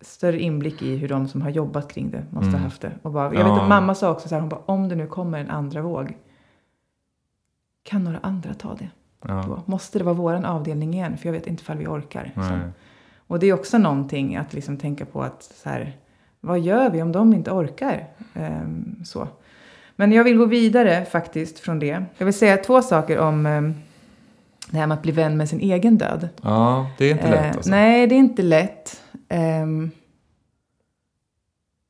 större 0.00 0.40
inblick 0.40 0.82
i 0.82 0.96
hur 0.96 1.08
de 1.08 1.28
som 1.28 1.42
har 1.42 1.50
jobbat 1.50 1.92
kring 1.92 2.10
det 2.10 2.24
måste 2.30 2.48
Mm. 2.48 2.60
ha 2.60 2.64
haft 2.66 2.80
det. 2.82 2.92
Och 3.02 3.12
bara, 3.12 3.24
jag 3.34 3.34
Ja. 3.46 3.52
vet 3.54 3.62
att 3.62 3.68
mamma 3.68 3.94
sa 3.94 4.10
också 4.10 4.28
så 4.28 4.34
här, 4.34 4.40
hon 4.40 4.48
bara, 4.48 4.60
om 4.66 4.88
det 4.88 4.94
nu 4.96 5.06
kommer 5.06 5.38
en 5.38 5.50
andra 5.50 5.82
våg, 5.82 6.16
kan 7.82 8.04
några 8.04 8.18
andra 8.18 8.54
ta 8.54 8.74
det? 8.74 8.88
Ja. 9.28 9.44
Då? 9.46 9.62
Måste 9.66 9.98
det 9.98 10.04
vara 10.04 10.14
våran 10.14 10.44
avdelning 10.44 10.94
igen? 10.94 11.16
För 11.16 11.26
jag 11.28 11.32
vet 11.32 11.46
inte 11.46 11.60
ifall 11.62 11.76
vi 11.78 11.86
orkar. 11.86 12.32
Och 13.26 13.38
det 13.38 13.46
är 13.46 13.52
också 13.52 13.78
någonting 13.78 14.36
att 14.36 14.52
liksom 14.54 14.76
tänka 14.76 15.04
på 15.06 15.22
att 15.22 15.42
så 15.42 15.68
här, 15.68 15.96
vad 16.40 16.60
gör 16.60 16.90
vi 16.90 17.02
om 17.02 17.12
de 17.12 17.32
inte 17.34 17.50
orkar? 17.50 18.06
Ehm, 18.34 19.04
så. 19.04 19.28
Men 20.02 20.12
jag 20.12 20.24
vill 20.24 20.36
gå 20.36 20.46
vidare 20.46 21.04
faktiskt 21.04 21.58
från 21.58 21.78
det. 21.78 22.04
Jag 22.18 22.24
vill 22.24 22.34
säga 22.34 22.56
två 22.56 22.82
saker 22.82 23.18
om 23.18 23.46
ehm, 23.46 23.74
det 24.70 24.76
här 24.76 24.86
med 24.86 24.94
att 24.94 25.02
bli 25.02 25.12
vän 25.12 25.36
med 25.36 25.48
sin 25.48 25.60
egen 25.60 25.98
död. 25.98 26.28
ja, 26.42 26.90
det 26.98 27.04
är 27.04 27.10
inte 27.10 27.30
lätt 27.30 27.44
Eh, 27.44 27.50
alltså. 27.56 27.70
Nej, 27.70 28.06
det 28.06 28.14
är 28.14 28.18
inte 28.18 28.42
lätt. 28.42 29.02
Ehm, 29.28 29.90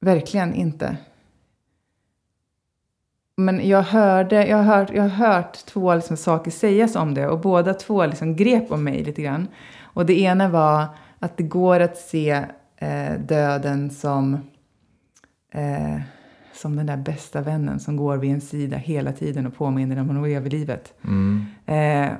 verkligen 0.01 0.55
inte. 0.55 0.96
Men 3.37 3.68
jag, 3.68 3.83
hörde, 3.83 4.46
jag, 4.46 4.57
har 4.57 4.64
hört, 4.64 4.90
jag 4.94 5.03
har 5.03 5.09
hört 5.09 5.66
två 5.66 5.94
liksom 5.94 6.16
saker 6.16 6.51
sägas 6.51 6.96
om 6.96 7.14
det 7.14 7.29
och 7.29 7.40
båda 7.40 7.75
två 7.75 8.07
liksom 8.07 8.37
grep 8.37 8.72
om 8.72 8.85
mig 8.85 9.05
lite 9.05 9.22
grann. 9.22 9.48
Och 9.83 10.07
det 10.07 10.20
ena 10.20 10.48
var 10.48 10.87
att 11.18 11.37
det 11.37 11.44
går 11.44 11.81
att 11.81 11.96
se 11.96 12.44
eh, 12.77 13.12
döden 13.18 13.90
som, 13.90 14.35
eh, 15.53 16.01
som 16.62 16.77
den 16.77 16.87
där 16.87 16.96
bästa 16.96 17.40
vännen 17.40 17.81
som 17.81 17.96
går 17.96 18.16
vid 18.16 18.31
en 18.31 18.40
sida 18.40 18.77
hela 18.77 19.12
tiden 19.12 19.46
och 19.46 19.55
påminner 19.55 20.01
om 20.01 20.07
honom 20.07 20.25
över 20.25 20.51
livet. 20.51 20.94
Mm. 21.05 21.44
Eh, 21.66 22.12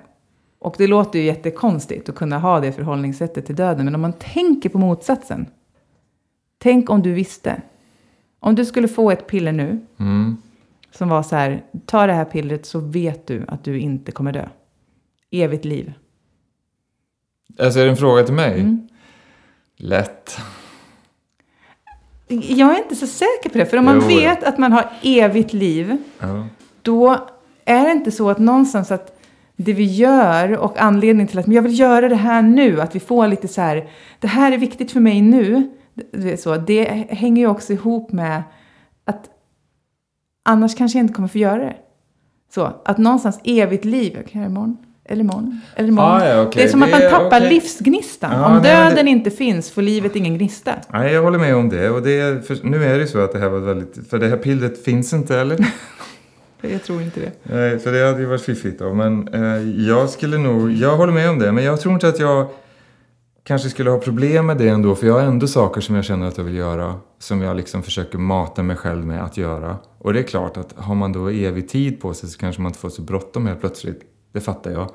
och 0.59 0.75
det 0.79 0.87
låter 0.87 1.19
ju 1.19 1.25
jättekonstigt 1.25 2.09
att 2.09 2.15
kunna 2.15 2.39
ha 2.39 2.61
det 2.61 2.73
förhållningssättet 2.73 3.47
till 3.47 3.57
döden. 3.57 3.85
Men 3.85 3.95
om 3.95 4.01
man 4.01 4.13
tänker 4.13 4.69
på 4.69 4.79
motsatsen. 4.79 5.47
Tänk 6.59 6.91
om 6.91 7.03
du 7.03 7.13
visste. 7.13 7.63
Om 8.41 8.55
du 8.55 8.65
skulle 8.65 8.89
få 8.89 9.11
ett 9.11 9.27
piller 9.27 9.53
nu 9.53 9.81
Mm. 9.99 10.37
som 10.91 11.09
var 11.09 11.23
så 11.23 11.37
här. 11.37 11.65
Ta 11.87 12.07
det 12.07 12.13
här 12.13 12.25
pillret 12.25 12.67
så 12.67 12.81
vet 12.81 13.27
du 13.27 13.45
att 13.49 13.65
du 13.65 13.79
inte 13.81 14.13
kommer 14.13 14.33
dö. 14.33 14.49
Evigt 15.31 15.65
liv. 15.65 15.93
Alltså 17.59 17.81
är 17.81 17.85
det 17.85 17.91
en 17.91 17.97
fråga 17.97 18.23
till 18.23 18.35
mig? 18.35 18.61
Mm. 18.61 18.89
Lätt. 19.77 20.41
Jag 22.41 22.75
är 22.75 22.79
inte 22.79 22.97
så 22.97 23.07
säker 23.07 23.51
på 23.51 23.59
det. 23.59 23.67
För 23.67 23.77
om 23.77 23.85
man 23.85 24.01
Jo. 24.01 24.07
vet 24.07 24.45
att 24.45 24.59
man 24.59 24.73
har 24.73 24.85
evigt 25.03 25.53
liv. 25.53 25.97
Ja. 26.19 26.47
Då 26.83 27.29
är 27.65 27.85
det 27.85 27.93
inte 27.93 28.11
så 28.11 28.31
att 28.31 28.39
någonstans 28.39 28.91
att 28.91 29.19
det 29.57 29.73
vi 29.73 29.85
gör 29.85 30.57
och 30.59 30.79
anledningen 30.79 31.29
till 31.29 31.39
att 31.39 31.47
men 31.47 31.57
jag 31.57 31.63
vill 31.63 31.79
göra 31.79 32.09
det 32.09 32.17
här 32.17 32.43
nu, 32.43 32.81
att 32.81 32.95
vi 32.95 33.01
får 33.01 33.29
lite 33.29 33.49
så 33.49 33.61
här, 33.61 33.91
det 34.21 34.27
här 34.27 34.53
är 34.53 34.59
viktigt 34.59 34.93
för 34.93 35.01
mig 35.01 35.23
nu, 35.23 35.71
det, 36.13 36.37
så, 36.41 36.57
det 36.57 36.85
hänger 37.11 37.43
ju 37.43 37.49
också 37.49 37.73
ihop 37.73 38.13
med 38.13 38.43
att 39.05 39.31
annars 40.45 40.75
kanske 40.75 40.99
jag 40.99 41.05
inte 41.05 41.15
kommer 41.15 41.29
få 41.29 41.39
göra 41.39 41.65
det. 41.65 41.77
Så, 42.55 42.73
att 42.85 42.99
någonstans 42.99 43.41
evigt 43.45 43.85
liv, 43.85 44.13
jag 44.17 44.27
kan 44.27 44.41
göra 44.41 44.49
det 44.49 44.53
imorgon, 44.53 44.77
eller 45.13 45.25
imorgon, 45.25 45.61
eller 45.77 45.89
imorgon. 45.89 46.11
Ah, 46.11 46.29
ja, 46.29 46.43
okay. 46.43 46.63
Det 46.63 46.69
är 46.69 46.71
som 46.71 46.81
det, 46.81 46.87
att 46.87 46.93
man 46.93 47.11
tappar 47.11 47.41
okay. 47.41 47.49
livsgnistan. 47.49 48.33
Ja, 48.33 48.47
Om 48.47 48.63
nej, 48.63 48.63
döden 48.63 49.05
det... 49.05 49.11
inte 49.11 49.31
finns 49.31 49.71
får 49.71 49.83
livet 49.83 50.17
ingen 50.17 50.39
gnista. 50.39 50.75
Nej, 50.93 51.13
jag 51.13 51.23
håller 51.23 51.39
med 51.39 51.57
om 51.57 51.69
det. 51.69 51.91
Och 51.91 52.03
det 52.03 52.47
för, 52.47 52.59
nu 52.63 52.85
är 52.85 52.95
det 52.95 53.01
ju 53.01 53.07
så 53.07 53.19
att 53.19 53.33
det 53.33 53.39
här 53.39 53.49
var 53.49 53.59
väldigt... 53.59 54.11
För 54.11 54.19
det 54.19 54.29
här 54.29 54.37
pillret 54.37 54.85
finns 54.85 55.13
inte, 55.13 55.39
eller? 55.39 55.67
jag 56.61 56.85
tror 56.85 57.03
inte 57.03 57.21
det. 57.21 57.33
Nej, 57.43 57.79
för 57.79 57.93
det 57.93 58.07
hade 58.07 58.21
ju 58.21 58.27
varit 58.27 58.43
fiffigt 58.43 58.79
då. 58.79 58.95
Men 58.95 59.29
eh, 59.29 59.87
jag 59.87 60.11
skulle 60.11 60.39
nog... 60.39 60.73
Jag 60.73 60.97
håller 60.97 61.13
med 61.13 61.31
om 61.31 61.39
det, 61.39 61.53
men 61.53 61.65
jag 61.65 61.81
tror 61.81 61.95
inte 61.95 62.09
att 62.09 62.19
jag 62.19 62.47
kanske 63.45 63.71
skulle 63.71 63.91
ha 63.91 63.99
problem 63.99 64.47
med 64.47 64.59
det 64.59 64.69
ändå. 64.69 64.95
För 64.95 65.07
jag 65.07 65.15
har 65.15 65.21
ändå 65.21 65.47
saker 65.47 65.81
som 65.81 65.95
jag 65.95 66.05
känner 66.05 66.29
att 66.29 66.39
jag 66.39 66.45
vill 66.45 66.57
göra. 66.57 66.95
Som 67.19 67.43
jag 67.43 67.57
liksom 67.57 67.83
försöker 67.83 68.19
mata 68.19 68.63
mig 68.63 68.77
själv 68.77 69.07
med 69.07 69.25
att 69.25 69.37
göra. 69.37 69.77
Och 69.99 70.13
det 70.13 70.19
är 70.19 70.25
klart 70.25 70.57
att 70.57 70.75
har 70.77 70.95
man 70.95 71.13
då 71.13 71.29
evig 71.29 71.69
tid 71.69 72.01
på 72.01 72.15
sig 72.15 72.29
så 72.29 72.39
kanske 72.39 72.63
man 72.63 72.71
inte 72.71 72.79
får 72.79 72.91
så 72.91 73.03
bråttom 73.03 73.47
helt 73.47 73.61
plötsligt. 73.61 74.12
Det 74.33 74.41
fattar 74.41 74.71
jag. 74.71 74.91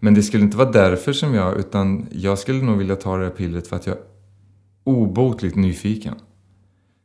Men 0.00 0.14
det 0.14 0.22
skulle 0.22 0.42
inte 0.44 0.56
vara 0.56 0.70
därför 0.70 1.12
som 1.12 1.34
jag, 1.34 1.58
utan 1.58 2.06
jag 2.12 2.38
skulle 2.38 2.62
nog 2.62 2.78
vilja 2.78 2.96
ta 2.96 3.16
det 3.16 3.24
här 3.24 3.30
pillret 3.30 3.66
för 3.68 3.76
att 3.76 3.86
jag 3.86 3.96
är 3.96 4.02
obotligt 4.84 5.54
nyfiken. 5.56 6.14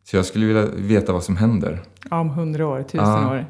Så 0.03 0.15
jag 0.15 0.25
skulle 0.25 0.45
vilja 0.45 0.65
veta 0.75 1.13
vad 1.13 1.23
som 1.23 1.37
händer. 1.37 1.81
Om 2.11 2.29
hundra 2.29 2.67
år, 2.67 2.83
tusen 2.83 3.05
Ja. 3.07 3.31
år. 3.31 3.45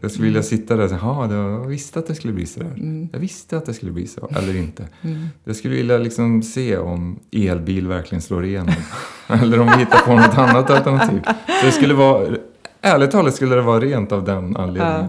Jag 0.00 0.10
skulle 0.10 0.26
vilja 0.26 0.42
sitta 0.42 0.76
där 0.76 0.82
och 0.84 0.88
säga, 0.90 1.00
ja, 1.02 1.32
jag 1.32 1.66
visste 1.66 1.98
att 1.98 2.06
det 2.06 2.14
skulle 2.14 2.32
bli 2.32 2.46
så 2.46 2.60
där. 2.60 2.66
Mm. 2.70 3.08
Jag 3.12 3.18
visste 3.20 3.56
att 3.56 3.66
det 3.66 3.74
skulle 3.74 3.92
bli 3.92 4.06
så, 4.06 4.28
eller 4.36 4.56
inte. 4.56 4.88
Mm. 5.02 5.26
Jag 5.44 5.56
skulle 5.56 5.74
vilja 5.74 5.98
liksom 5.98 6.42
se 6.42 6.78
om 6.78 7.18
elbil 7.32 7.86
verkligen 7.88 8.22
slår 8.22 8.44
igenom. 8.44 8.74
eller 9.28 9.60
om 9.60 9.66
vi 9.66 9.76
hittar 9.76 9.98
på 9.98 10.14
något 10.16 10.38
annat 10.38 10.70
alternativ. 10.70 11.20
Så 11.60 11.66
det 11.66 11.72
skulle 11.72 11.94
vara, 11.94 12.36
ärligt 12.80 13.10
talat 13.10 13.34
skulle 13.34 13.54
det 13.54 13.62
vara 13.62 13.80
rent 13.80 14.12
av 14.12 14.24
den 14.24 14.56
anledningen. 14.56 15.08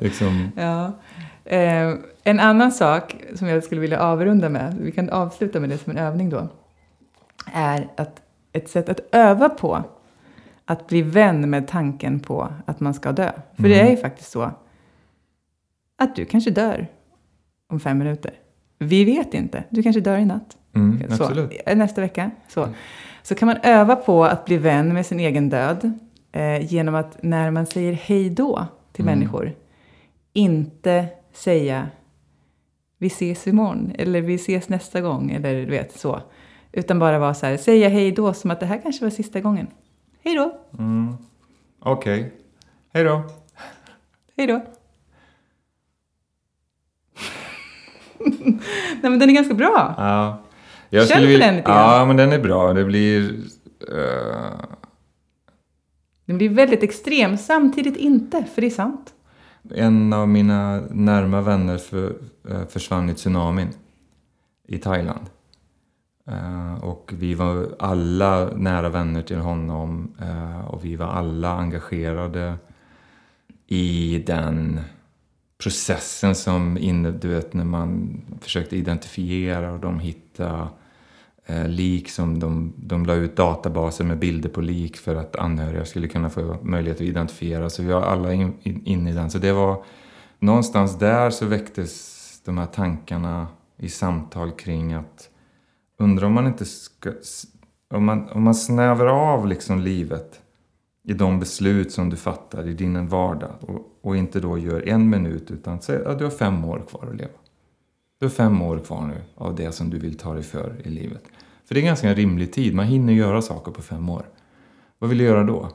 Liksom, 0.00 0.48
Ja. 0.56 0.92
Eh, 1.50 1.94
en 2.24 2.40
annan 2.40 2.72
sak 2.72 3.16
som 3.34 3.48
jag 3.48 3.64
skulle 3.64 3.80
vilja 3.80 4.00
avrunda 4.00 4.48
med, 4.48 4.76
vi 4.80 4.92
kan 4.92 5.10
avsluta 5.10 5.60
med 5.60 5.68
det 5.70 5.78
som 5.78 5.90
en 5.90 5.98
övning 5.98 6.30
då, 6.30 6.48
är 7.52 7.88
att 7.96 8.22
ett 8.52 8.68
sätt 8.70 8.88
att 8.88 9.00
öva 9.12 9.48
på 9.48 9.82
att 10.64 10.86
bli 10.86 11.02
vän 11.02 11.50
med 11.50 11.68
tanken 11.68 12.20
på 12.20 12.48
att 12.66 12.80
man 12.80 12.94
ska 12.94 13.12
dö. 13.12 13.32
För 13.56 13.62
det 13.62 13.74
Mm. 13.74 13.86
är 13.86 13.90
ju 13.90 13.96
faktiskt 13.96 14.30
så 14.30 14.50
att 15.98 16.16
du 16.16 16.24
kanske 16.24 16.50
dör 16.50 16.86
om 17.68 17.80
fem 17.80 17.98
minuter. 17.98 18.32
Vi 18.78 19.04
vet 19.04 19.34
inte. 19.34 19.64
Du 19.70 19.82
kanske 19.82 20.00
dör 20.00 20.18
i 20.18 20.24
natt. 20.24 20.56
mm, 20.74 21.10
Så, 21.10 21.48
eh, 21.66 21.76
nästa 21.76 22.00
vecka. 22.00 22.30
Så. 22.48 22.62
Mm. 22.62 22.74
så 23.22 23.34
kan 23.34 23.46
man 23.46 23.56
öva 23.62 23.96
på 23.96 24.24
att 24.24 24.44
bli 24.44 24.56
vän 24.56 24.94
med 24.94 25.06
sin 25.06 25.20
egen 25.20 25.48
död 25.48 25.92
eh, 26.32 26.72
genom 26.72 26.94
att 26.94 27.22
när 27.22 27.50
man 27.50 27.66
säger 27.66 27.92
hej 27.92 28.30
då 28.30 28.66
till 28.92 29.04
Mm. 29.04 29.18
människor 29.18 29.52
inte 30.32 31.06
säga 31.32 31.88
vi 32.98 33.06
ses 33.06 33.46
imorgon 33.46 33.92
eller 33.98 34.20
vi 34.20 34.34
ses 34.34 34.68
nästa 34.68 35.00
gång 35.00 35.30
eller 35.30 35.54
du 35.54 35.70
vet 35.70 35.98
så. 36.00 36.20
Utan 36.72 36.98
bara 36.98 37.18
vara 37.18 37.34
så 37.34 37.46
här, 37.46 37.56
säga 37.56 37.88
hej 37.88 38.12
då 38.12 38.32
som 38.34 38.50
att 38.50 38.60
det 38.60 38.66
här 38.66 38.80
kanske 38.82 39.04
var 39.04 39.10
sista 39.10 39.40
gången. 39.40 39.66
Hej 40.24 40.34
då, 40.36 40.60
Mm. 40.78 41.14
Okej. 41.80 42.32
Hej 42.92 43.04
då. 43.04 43.22
hej 44.36 44.46
då. 44.46 44.54
Nej 49.02 49.10
men 49.10 49.18
den 49.18 49.30
är 49.30 49.34
ganska 49.34 49.54
bra. 49.54 49.94
Ja. 49.98 50.42
Jag 50.90 51.08
Känn 51.08 51.22
vilja- 51.22 51.46
den 51.46 51.56
lite 51.56 51.66
grann. 51.70 51.98
Ja, 51.98 52.04
men 52.04 52.16
den 52.16 52.32
är 52.32 52.38
bra. 52.38 52.72
Det 52.72 52.84
blir... 52.84 53.34
eh, 53.92 54.60
Den 56.24 56.38
blir 56.38 56.48
väldigt 56.48 56.82
extrem, 56.82 57.36
samtidigt 57.38 57.96
inte, 57.96 58.44
för 58.54 58.60
det 58.60 58.66
är 58.66 58.70
sant. 58.70 59.14
En 59.74 60.12
av 60.12 60.28
mina 60.28 60.80
närma 60.90 61.40
vänner 61.40 61.78
för, 61.78 62.16
eh, 62.48 62.66
försvann 62.66 63.10
i 63.10 63.14
tsunamin 63.14 63.68
i 64.68 64.78
Thailand. 64.78 65.26
Eh, 66.26 66.84
och 66.84 67.12
vi 67.14 67.34
var 67.34 67.68
alla 67.78 68.50
nära 68.56 68.88
vänner 68.88 69.22
till 69.22 69.38
honom 69.38 70.14
eh, 70.20 70.64
och 70.64 70.84
vi 70.84 70.96
var 70.96 71.06
alla 71.06 71.52
engagerade 71.52 72.54
i 73.66 74.22
den 74.26 74.80
processen 75.58 76.34
som 76.34 76.78
inne, 76.78 77.10
du 77.10 77.28
vet 77.28 77.54
när 77.54 77.64
man 77.64 78.20
försökte 78.40 78.76
identifiera 78.76 79.72
och 79.72 79.80
de 79.80 80.00
hittade 80.00 80.68
Eh, 81.50 81.68
lik 81.68 82.10
som 82.10 82.38
de, 82.38 82.72
de 82.76 83.06
la 83.06 83.14
ut 83.14 83.36
databaser 83.36 84.04
med 84.04 84.18
bilder 84.18 84.48
på 84.48 84.60
lik 84.60 84.96
för 84.96 85.16
att 85.16 85.36
anhöriga 85.36 85.84
skulle 85.84 86.08
kunna 86.08 86.30
få 86.30 86.56
möjlighet 86.62 86.96
att 86.96 87.06
identifiera. 87.06 87.70
Så 87.70 87.82
vi 87.82 87.92
var 87.92 88.02
alla 88.02 88.32
in, 88.32 88.54
in, 88.62 88.82
inne 88.84 89.10
i 89.10 89.12
den. 89.12 89.30
Så 89.30 89.38
det 89.38 89.52
var 89.52 89.84
någonstans 90.38 90.98
där 90.98 91.30
så 91.30 91.46
väcktes 91.46 92.16
de 92.44 92.58
här 92.58 92.66
tankarna 92.66 93.46
i 93.76 93.88
samtal 93.88 94.50
kring 94.50 94.92
att 94.92 95.28
undra 95.98 96.26
om 96.26 96.32
man 96.32 96.46
inte 96.46 96.64
ska, 96.64 97.12
om 97.94 98.04
man, 98.04 98.28
om 98.28 98.42
man 98.42 98.54
snävar 98.54 99.06
av 99.06 99.46
liksom 99.46 99.80
livet 99.80 100.40
i 101.04 101.12
de 101.12 101.40
beslut 101.40 101.92
som 101.92 102.10
du 102.10 102.16
fattar 102.16 102.68
i 102.68 102.72
din 102.72 103.08
vardag 103.08 103.52
och, 103.60 103.98
och 104.02 104.16
inte 104.16 104.40
då 104.40 104.58
gör 104.58 104.88
en 104.88 105.10
minut 105.10 105.50
utan 105.50 105.80
säg 105.80 106.04
att 106.04 106.18
du 106.18 106.24
har 106.24 106.30
fem 106.30 106.64
år 106.64 106.82
kvar 106.88 107.08
att 107.10 107.16
leva. 107.16 107.32
Du 108.20 108.26
har 108.26 108.30
fem 108.30 108.62
år 108.62 108.78
kvar 108.78 109.06
nu 109.06 109.22
av 109.34 109.54
det 109.54 109.72
som 109.72 109.90
du 109.90 109.98
vill 109.98 110.18
ta 110.18 110.34
dig 110.34 110.42
för 110.42 110.76
i 110.84 110.88
livet. 110.88 111.22
För 111.64 111.74
det 111.74 111.80
är 111.80 111.84
ganska 111.84 112.08
en 112.08 112.14
rimlig 112.14 112.52
tid. 112.52 112.74
Man 112.74 112.86
hinner 112.86 113.12
göra 113.12 113.42
saker 113.42 113.72
på 113.72 113.82
fem 113.82 114.08
år. 114.08 114.26
Vad 114.98 115.10
vill 115.10 115.18
du 115.18 115.24
göra 115.24 115.44
då? 115.44 115.68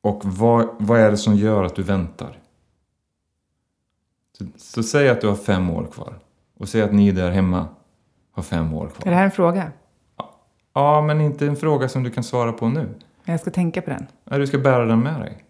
Och 0.00 0.20
vad, 0.24 0.68
vad 0.78 1.00
är 1.00 1.10
det 1.10 1.16
som 1.16 1.34
gör 1.36 1.64
att 1.64 1.74
du 1.74 1.82
väntar? 1.82 2.38
Så, 4.38 4.44
så 4.56 4.82
säg 4.82 5.08
att 5.08 5.20
du 5.20 5.28
har 5.28 5.34
fem 5.36 5.70
år 5.70 5.86
kvar. 5.92 6.14
Och 6.58 6.68
säg 6.68 6.82
att 6.82 6.92
ni 6.92 7.12
där 7.12 7.30
hemma 7.30 7.68
har 8.32 8.42
fem 8.42 8.74
år 8.74 8.84
Är 8.84 8.88
det 8.88 8.94
kvar. 9.02 9.12
här 9.12 9.24
en 9.24 9.30
fråga? 9.30 9.72
Ja, 10.72 11.02
men 11.02 11.20
inte 11.20 11.46
en 11.46 11.56
fråga 11.56 11.88
som 11.88 12.02
du 12.02 12.10
kan 12.10 12.24
svara 12.24 12.52
på 12.52 12.68
nu. 12.68 12.88
Jag 13.24 13.40
ska 13.40 13.50
tänka 13.50 13.82
på 13.82 13.90
den. 13.90 14.06
Ja, 14.24 14.38
du 14.38 14.46
ska 14.46 14.58
bära 14.58 14.84
den 14.84 15.00
med 15.00 15.20
dig. 15.20 15.44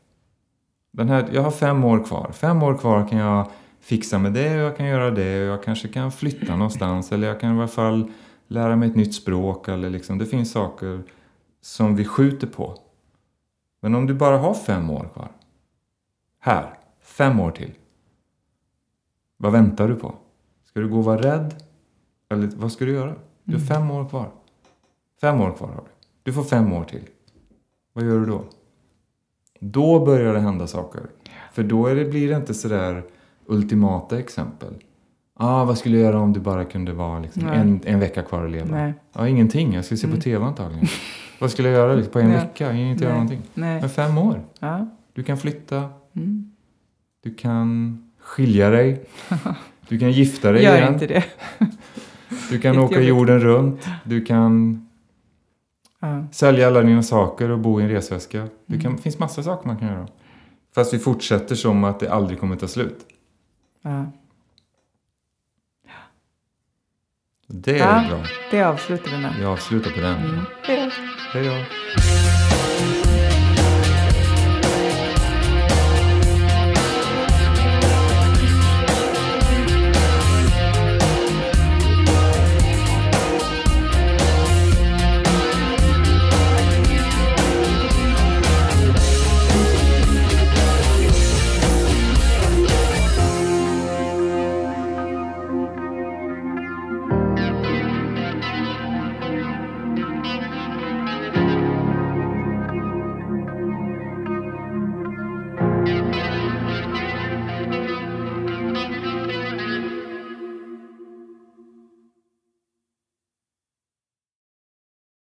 Den 0.90 1.08
här, 1.08 1.28
jag 1.32 1.42
har 1.42 1.50
fem 1.50 1.84
år 1.84 2.04
kvar. 2.04 2.30
Fem 2.32 2.62
år 2.62 2.78
kvar 2.78 3.08
kan 3.08 3.18
jag 3.18 3.50
fixa 3.80 4.18
med 4.18 4.32
det 4.32 4.54
och 4.54 4.60
jag 4.60 4.76
kan 4.76 4.86
göra 4.86 5.10
det 5.10 5.42
och 5.42 5.46
jag 5.46 5.62
kanske 5.62 5.88
kan 5.88 6.12
flytta 6.12 6.56
någonstans 6.56 7.12
eller 7.12 7.28
jag 7.28 7.40
kan 7.40 7.56
i 7.56 7.58
alla 7.58 7.68
fall 7.68 8.12
lära 8.46 8.76
mig 8.76 8.88
ett 8.88 8.96
nytt 8.96 9.14
språk 9.14 9.68
eller 9.68 9.90
liksom, 9.90 10.18
det 10.18 10.26
finns 10.26 10.52
saker 10.52 11.02
som 11.60 11.96
vi 11.96 12.04
skjuter 12.04 12.46
på. 12.46 12.74
Men 13.80 13.94
om 13.94 14.06
du 14.06 14.14
bara 14.14 14.38
har 14.38 14.54
fem 14.54 14.90
år 14.90 15.10
kvar. 15.14 15.32
Här, 16.38 16.78
fem 17.00 17.40
år 17.40 17.50
till. 17.50 17.72
Vad 19.36 19.52
väntar 19.52 19.88
du 19.88 19.94
på? 19.94 20.14
Ska 20.64 20.80
du 20.80 20.88
gå 20.88 20.98
och 20.98 21.04
vara 21.04 21.22
rädd? 21.22 21.64
Eller 22.28 22.46
vad 22.56 22.72
ska 22.72 22.84
du 22.84 22.92
göra? 22.92 23.14
Du 23.44 23.52
har 23.52 23.66
fem 23.66 23.90
år 23.90 24.08
kvar. 24.08 24.30
Fem 25.20 25.40
år 25.40 25.52
kvar 25.52 25.68
har 25.68 25.74
du. 25.74 25.90
Du 26.22 26.32
får 26.32 26.42
fem 26.42 26.72
år 26.72 26.84
till. 26.84 27.08
Vad 27.92 28.04
gör 28.04 28.18
du 28.18 28.26
då? 28.26 28.44
Då 29.60 30.04
börjar 30.04 30.34
det 30.34 30.40
hända 30.40 30.66
saker. 30.66 31.02
För 31.52 31.62
då 31.62 31.86
är 31.86 31.94
det, 31.94 32.04
blir 32.04 32.28
det 32.28 32.36
inte 32.36 32.54
sådär 32.54 33.02
ultimata 33.48 34.18
exempel. 34.18 34.74
Ah, 35.40 35.64
vad 35.64 35.78
skulle 35.78 35.96
jag 35.98 36.04
göra 36.04 36.20
om 36.20 36.32
du 36.32 36.40
bara 36.40 36.64
kunde 36.64 36.92
vara 36.92 37.18
liksom, 37.20 37.42
Nej. 37.42 37.58
en, 37.58 37.80
en 37.84 38.00
vecka 38.00 38.22
kvar 38.22 38.44
att 38.44 38.50
leva? 38.50 38.66
Nej. 38.76 38.94
Ja, 39.12 39.28
ingenting. 39.28 39.74
Jag 39.74 39.84
skulle 39.84 39.98
se 39.98 40.06
på 40.06 40.10
Mm. 40.12 40.20
TV 40.20 40.44
antagligen. 40.44 40.86
vad 41.38 41.50
skulle 41.50 41.68
jag 41.68 41.78
göra 41.78 41.94
liksom, 41.94 42.12
på 42.12 42.18
en 42.18 42.30
Ja. 42.30 42.36
vecka? 42.40 42.66
Jag 42.66 42.72
hinner 42.74 42.90
inte 42.92 43.04
göra 43.04 43.14
Nej. 43.14 43.22
någonting. 43.24 43.50
Nej. 43.54 43.80
Men 43.80 43.90
fem 43.90 44.18
år. 44.18 44.40
Ja. 44.60 44.86
Du 45.12 45.22
kan 45.24 45.36
flytta. 45.38 45.88
Mm. 46.16 46.52
Du 47.22 47.34
kan 47.34 47.98
skilja 48.20 48.70
dig. 48.70 49.04
Du 49.88 49.98
kan 49.98 50.12
gifta 50.12 50.52
dig 50.52 50.62
Gör 50.64 50.76
igen. 50.76 50.92
inte 50.92 51.06
det. 51.06 51.24
Du 52.50 52.58
kan 52.58 52.78
åka 52.78 52.94
jobbigt. 52.94 53.08
jorden 53.08 53.40
runt. 53.40 53.86
Du 54.04 54.24
kan 54.24 54.84
Ja. 56.00 56.24
sälja 56.32 56.66
alla 56.66 56.82
dina 56.82 57.02
saker 57.02 57.50
och 57.50 57.58
bo 57.58 57.80
i 57.80 57.82
en 57.84 57.88
resväska. 57.90 58.48
Det 58.66 58.84
Mm. 58.84 58.98
finns 58.98 59.18
massa 59.18 59.42
saker 59.42 59.66
man 59.68 59.76
kan 59.78 59.88
göra. 59.88 60.08
Fast 60.74 60.94
vi 60.94 60.98
fortsätter 60.98 61.54
som 61.54 61.84
att 61.84 62.00
det 62.00 62.08
aldrig 62.12 62.40
kommer 62.40 62.56
ta 62.56 62.68
slut. 62.68 62.98
Ja. 63.82 64.06
Det 67.46 67.78
är 67.78 68.02
Ja. 68.02 68.08
bra. 68.08 68.24
Det 68.50 68.62
avslutar 68.62 69.10
vi 69.10 69.18
med. 69.18 69.34
Vi 69.38 69.44
avslutar 69.44 69.90
på 69.90 70.00
den. 70.00 70.16
Mm. 70.24 70.44
Hej 70.62 70.76
då. 70.84 70.90
Hej 71.32 71.44
då. 71.48 72.97